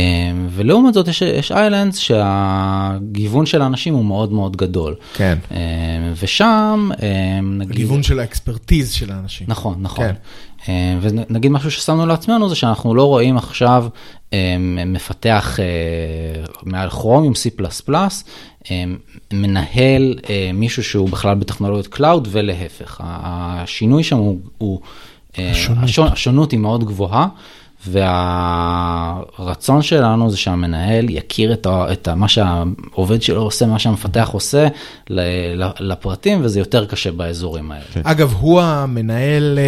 ולעומת 0.49 0.93
זאת 0.93 1.07
יש, 1.07 1.21
יש 1.21 1.51
islands 1.51 1.97
שהגיוון 1.97 3.45
של 3.45 3.61
האנשים 3.61 3.93
הוא 3.93 4.05
מאוד 4.05 4.31
מאוד 4.31 4.57
גדול. 4.57 4.95
כן. 5.13 5.37
ושם 6.21 6.89
נגיד... 7.43 7.71
הגיוון 7.71 8.03
של 8.03 8.19
ה 8.19 8.27
expertise 8.27 8.91
של 8.91 9.11
האנשים. 9.11 9.47
נכון, 9.49 9.75
נכון. 9.79 10.05
כן. 10.05 10.13
ונגיד 11.01 11.51
משהו 11.51 11.71
ששמנו 11.71 12.05
לעצמנו 12.05 12.49
זה 12.49 12.55
שאנחנו 12.55 12.95
לא 12.95 13.03
רואים 13.03 13.37
עכשיו 13.37 13.85
מפתח 14.85 15.59
אה, 15.59 15.65
מעל 16.63 16.89
כרום 16.89 17.23
עם 17.23 17.33
C++, 17.33 17.63
אה, 18.71 18.83
מנהל 19.33 20.15
אה, 20.29 20.51
מישהו 20.53 20.83
שהוא 20.83 21.09
בכלל 21.09 21.35
בטכנולוגיות 21.35 21.87
cloud 21.87 22.27
ולהפך. 22.31 23.01
השינוי 23.03 24.03
שם 24.03 24.17
הוא, 24.17 24.39
הוא 24.57 24.81
אה, 25.39 25.51
השונות. 25.51 26.11
השונות 26.11 26.51
היא 26.51 26.59
מאוד 26.59 26.83
גבוהה. 26.83 27.27
והרצון 27.87 29.81
שלנו 29.81 30.29
זה 30.29 30.37
שהמנהל 30.37 31.09
יכיר 31.09 31.53
את, 31.53 31.65
ה, 31.65 31.93
את 31.93 32.07
ה, 32.07 32.15
מה 32.15 32.27
שהעובד 32.27 33.21
שלו 33.21 33.41
עושה, 33.41 33.65
מה 33.65 33.79
שהמפתח 33.79 34.29
עושה 34.31 34.67
לפרטים, 35.79 36.39
וזה 36.43 36.59
יותר 36.59 36.85
קשה 36.85 37.11
באזורים 37.11 37.71
האלה. 37.71 37.85
אגב, 38.03 38.33
הוא 38.39 38.61
המנהל 38.61 39.59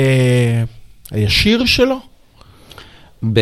הישיר 1.12 1.65
שלו? 1.65 1.97
ב- 3.34 3.39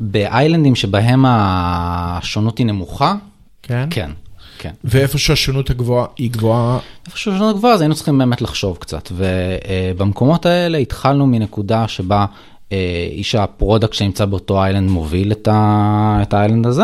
באיילנדים 0.00 0.74
שבהם 0.74 1.24
השונות 1.28 2.58
היא 2.58 2.66
נמוכה, 2.66 3.14
כן. 3.62 3.86
כן, 3.90 4.10
כן. 4.58 4.70
ואיפה 4.84 5.18
שהשונות 5.18 5.70
הגבוהה 5.70 6.06
היא 6.16 6.30
גבוהה, 6.30 6.78
איפה 7.06 7.18
שהשונות 7.18 7.56
גבוהה 7.56 7.74
אז 7.74 7.80
היינו 7.80 7.94
צריכים 7.94 8.18
באמת 8.18 8.42
לחשוב 8.42 8.76
קצת, 8.76 9.08
ובמקומות 9.12 10.46
האלה 10.46 10.78
התחלנו 10.78 11.26
מנקודה 11.26 11.88
שבה 11.88 12.26
אה, 12.72 12.78
איש 13.10 13.34
ה 13.34 13.41
product 13.41 13.92
שנמצא 13.92 14.24
באותו 14.24 14.62
island 14.62 14.90
מוביל 14.90 15.32
את, 15.32 15.48
ה- 15.48 16.18
את 16.22 16.34
ה 16.34 16.39
island 16.39 16.66
הזה, 16.66 16.82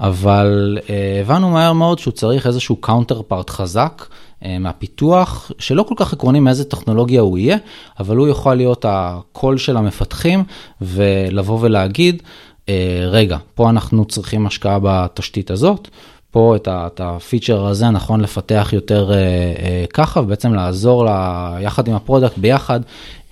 אבל 0.00 0.78
אה, 0.90 1.20
הבנו 1.20 1.50
מהר 1.50 1.72
מאוד 1.72 1.98
שהוא 1.98 2.12
צריך 2.12 2.46
איזשהו 2.46 2.76
counterpart 2.76 3.50
חזק. 3.50 4.04
אה, 4.44 4.58
מהפיתוח, 4.58 5.50
שלא 5.58 5.82
כל 5.82 5.94
כך 5.98 6.12
עקרוני 6.12 6.40
מאיזה 6.40 6.64
טכנולוגיה 6.64 7.20
הוא 7.20 7.38
יהיה, 7.38 7.56
אבל 8.00 8.16
הוא 8.16 8.26
יוכל 8.26 8.54
להיות 8.54 8.84
הקול 8.88 9.58
של 9.58 9.76
המפתחים 9.76 10.44
ולבוא 10.80 11.58
ולהגיד, 11.60 12.22
אה, 12.68 13.04
רגע, 13.06 13.38
פה 13.54 13.70
אנחנו 13.70 14.04
צריכים 14.04 14.46
השקעה 14.46 14.78
בתשתית 14.82 15.50
הזאת, 15.50 15.88
פה 16.32 16.56
את, 16.56 16.68
ה, 16.68 16.86
את 16.86 17.00
הפיצ'ר 17.04 17.66
הזה 17.66 17.90
נכון 17.90 18.20
לפתח 18.20 18.70
יותר 18.72 19.12
אה, 19.12 19.16
אה, 19.16 19.84
ככה, 19.94 20.20
ובעצם 20.20 20.54
לעזור 20.54 21.04
לה, 21.04 21.56
יחד 21.60 21.88
עם 21.88 21.94
ה 21.94 22.00
product 22.00 22.38
ביחד 22.38 22.80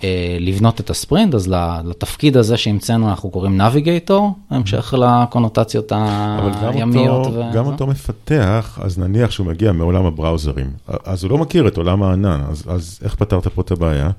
אה, 0.03 0.37
לבנות 0.39 0.79
את 0.79 0.89
הספרינט, 0.89 1.35
אז 1.35 1.53
לתפקיד 1.85 2.37
הזה 2.37 2.57
שהמצאנו 2.57 3.09
אנחנו 3.09 3.29
קוראים 3.29 3.61
נביגייטור, 3.61 4.31
המשך 4.49 4.93
לקונוטציות 4.97 5.91
הימיות. 5.91 7.27
אבל 7.27 7.35
גם, 7.35 7.45
אותו, 7.45 7.57
גם 7.57 7.65
אותו 7.65 7.87
מפתח, 7.87 8.79
אז 8.81 8.99
נניח 8.99 9.31
שהוא 9.31 9.47
מגיע 9.47 9.71
מעולם 9.71 10.05
הבראוזרים, 10.05 10.69
אז 11.05 11.23
הוא 11.23 11.31
לא 11.31 11.37
מכיר 11.37 11.67
את 11.67 11.77
עולם 11.77 12.03
הענן, 12.03 12.41
אז, 12.49 12.63
אז 12.67 12.99
איך 13.03 13.15
פתרת 13.15 13.47
פה 13.47 13.61
את 13.61 13.71
הבעיה? 13.71 14.09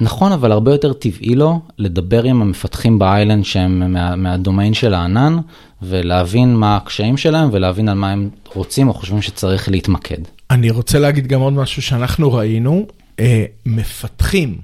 נכון, 0.00 0.32
אבל 0.32 0.52
הרבה 0.52 0.72
יותר 0.72 0.92
טבעי 0.92 1.34
לו 1.34 1.60
לדבר 1.78 2.22
עם 2.22 2.42
המפתחים 2.42 2.98
באיילנד 2.98 3.44
שהם 3.44 3.92
מה, 3.92 4.16
מהדומיין 4.16 4.74
של 4.74 4.94
הענן, 4.94 5.38
ולהבין 5.82 6.56
מה 6.56 6.76
הקשיים 6.76 7.16
שלהם 7.16 7.48
ולהבין 7.52 7.88
על 7.88 7.98
מה 7.98 8.10
הם 8.10 8.30
רוצים 8.54 8.88
או 8.88 8.94
חושבים 8.94 9.22
שצריך 9.22 9.68
להתמקד. 9.68 10.18
אני 10.50 10.70
רוצה 10.70 10.98
להגיד 10.98 11.26
גם 11.26 11.40
עוד 11.40 11.52
משהו 11.52 11.82
שאנחנו 11.82 12.32
ראינו, 12.32 12.86
אה, 13.20 13.44
מפתחים 13.66 14.58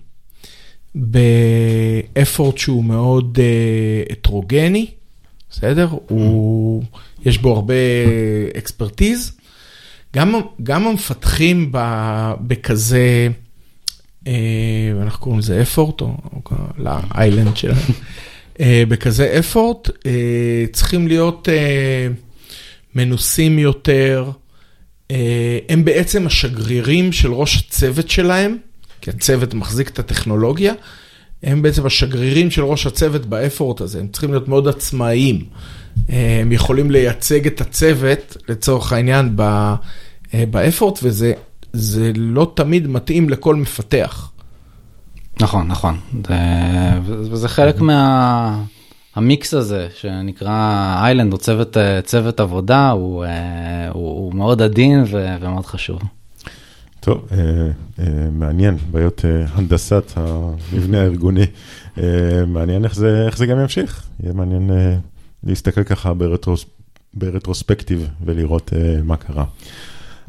באפורט 0.94 2.58
שהוא 2.58 2.84
מאוד 2.84 3.38
אה, 3.40 4.02
הטרוגני, 4.12 4.86
בסדר? 5.50 5.88
הוא, 6.08 6.82
יש 7.24 7.38
בו 7.38 7.54
הרבה 7.54 7.74
אקספרטיז. 8.58 9.32
גם, 10.16 10.34
גם 10.62 10.86
המפתחים 10.86 11.68
ב, 11.72 11.78
בכזה... 12.40 13.28
אה, 14.26 14.32
אנחנו 15.02 15.20
קוראים 15.20 15.38
לזה 15.38 15.62
אפורט, 15.62 16.00
או 16.00 16.16
לאיילנד 16.78 17.56
שלהם, 17.56 17.92
אה, 18.60 18.82
בכזה 18.88 19.36
אפורט, 19.38 19.90
אה, 20.06 20.64
צריכים 20.72 21.08
להיות 21.08 21.48
מנוסים 22.94 23.58
יותר, 23.58 24.30
הם 25.68 25.84
בעצם 25.84 26.26
השגרירים 26.26 27.12
של 27.12 27.32
ראש 27.32 27.56
הצוות 27.56 28.10
שלהם, 28.10 28.56
כי 29.00 29.10
הצוות 29.10 29.54
מחזיק 29.54 29.88
את 29.88 29.98
הטכנולוגיה, 29.98 30.74
הם 31.42 31.62
בעצם 31.62 31.86
השגרירים 31.86 32.50
של 32.50 32.64
ראש 32.64 32.86
הצוות 32.86 33.26
באפורט 33.26 33.80
הזה, 33.80 34.00
הם 34.00 34.08
צריכים 34.08 34.30
להיות 34.30 34.48
מאוד 34.48 34.68
עצמאיים. 34.68 35.44
הם 36.08 36.52
יכולים 36.52 36.90
לייצג 36.90 37.46
את 37.46 37.60
הצוות, 37.60 38.36
לצורך 38.48 38.92
העניין, 38.92 39.36
באפורט, 40.50 40.98
וזה 41.02 41.32
זה 41.72 42.12
לא 42.16 42.52
תמיד 42.54 42.86
מתאים 42.86 43.28
לכל 43.28 43.54
מפתח. 43.54 44.30
נכון, 45.40 45.68
נכון. 45.68 45.96
זה, 46.26 46.34
וזה 47.06 47.48
חלק 47.48 47.80
מה... 47.80 48.62
המיקס 49.16 49.54
הזה 49.54 49.88
שנקרא 49.94 50.94
איילנד 51.02 51.32
או 51.32 51.38
צוות, 51.38 51.76
צוות 52.04 52.40
עבודה 52.40 52.90
הוא, 52.90 53.24
הוא, 53.92 54.08
הוא 54.08 54.34
מאוד 54.34 54.62
עדין 54.62 55.04
ו, 55.10 55.36
ומאוד 55.40 55.66
חשוב. 55.66 56.00
טוב, 57.00 57.26
אה, 57.32 57.38
אה, 57.98 58.30
מעניין, 58.32 58.76
בעיות 58.90 59.24
אה, 59.24 59.44
הנדסת 59.54 60.12
המבנה 60.16 61.00
הארגוני, 61.00 61.46
אה, 61.98 62.04
מעניין 62.46 62.84
איך 62.84 62.94
זה, 62.94 63.26
איך 63.26 63.38
זה 63.38 63.46
גם 63.46 63.60
ימשיך, 63.60 64.06
יהיה 64.22 64.32
מעניין 64.32 64.70
אה, 64.70 64.96
להסתכל 65.44 65.84
ככה 65.84 66.14
ברטרוס, 66.14 66.66
ברטרוספקטיב 67.14 68.08
ולראות 68.24 68.70
אה, 68.76 69.02
מה 69.04 69.16
קרה. 69.16 69.44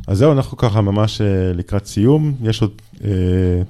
אז 0.08 0.18
זהו, 0.18 0.32
אנחנו 0.32 0.58
ככה 0.58 0.82
ממש 0.82 1.22
אה, 1.22 1.28
לקראת 1.54 1.86
סיום. 1.86 2.34
יש 2.44 2.62
עוד 2.62 2.72
אה, 3.04 3.10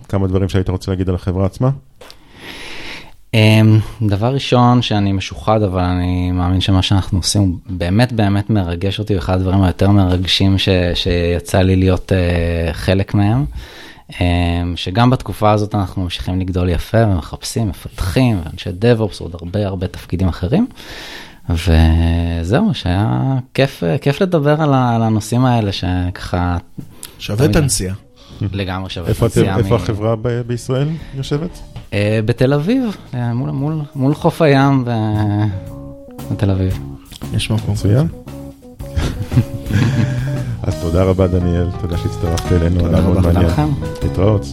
כמה 0.09 0.27
דברים 0.27 0.49
שהיית 0.49 0.69
רוצה 0.69 0.91
להגיד 0.91 1.09
על 1.09 1.15
החברה 1.15 1.45
עצמה? 1.45 1.69
אמ, 3.34 3.79
דבר 4.01 4.34
ראשון 4.34 4.82
שאני 4.82 5.11
משוחד, 5.11 5.63
אבל 5.63 5.84
אני 5.84 6.32
מאמין 6.32 6.61
שמה 6.61 6.82
שאנחנו 6.82 7.19
עושים 7.19 7.57
באמת 7.69 8.13
באמת 8.13 8.49
מרגש 8.49 8.99
אותי, 8.99 9.17
אחד 9.17 9.34
הדברים 9.34 9.63
היותר 9.63 9.89
מרגשים 9.91 10.57
ש, 10.57 10.69
שיצא 10.93 11.61
לי 11.61 11.75
להיות 11.75 12.11
uh, 12.11 12.73
חלק 12.73 13.13
מהם. 13.13 13.45
Um, 14.09 14.13
שגם 14.75 15.09
בתקופה 15.09 15.51
הזאת 15.51 15.75
אנחנו 15.75 16.03
ממשיכים 16.03 16.39
לגדול 16.39 16.69
יפה 16.69 16.97
ומחפשים, 17.07 17.69
מפתחים, 17.69 18.39
ואנשי 18.45 18.69
DevOps, 18.69 19.21
ועוד 19.21 19.36
הרבה 19.41 19.67
הרבה 19.67 19.88
תפקידים 19.88 20.27
אחרים. 20.27 20.67
וזהו, 21.53 22.73
שהיה 22.73 23.21
כיף, 23.53 23.83
כיף 24.01 24.21
לדבר 24.21 24.61
על 24.61 25.03
הנושאים 25.03 25.45
האלה 25.45 25.71
שככה... 25.71 26.57
שווה 27.19 27.45
את 27.45 27.55
הנסיעה. 27.55 27.95
לגמרי 28.53 28.89
שווה 28.89 29.11
את 29.11 29.21
הנסיעה. 29.21 29.57
איפה 29.57 29.75
החברה 29.75 30.15
בישראל 30.47 30.87
יושבת? 31.15 31.59
אה, 31.93 32.19
בתל 32.25 32.53
אביב, 32.53 32.97
אה, 33.13 33.33
מול, 33.33 33.49
מול, 33.49 33.81
מול 33.95 34.13
חוף 34.13 34.41
הים 34.41 34.85
בתל 36.31 36.51
אביב. 36.51 36.79
יש 37.33 37.51
מקום. 37.51 37.73
מצוין. 37.73 38.07
אז 40.63 40.81
תודה 40.81 41.03
רבה 41.03 41.27
דניאל, 41.27 41.67
תודה 41.81 41.97
שהצטרפת 41.97 42.51
אלינו, 42.51 42.79
תודה 42.79 42.99
רבה 42.99 43.31
לכם. 43.31 43.69
להתראות. 44.03 44.45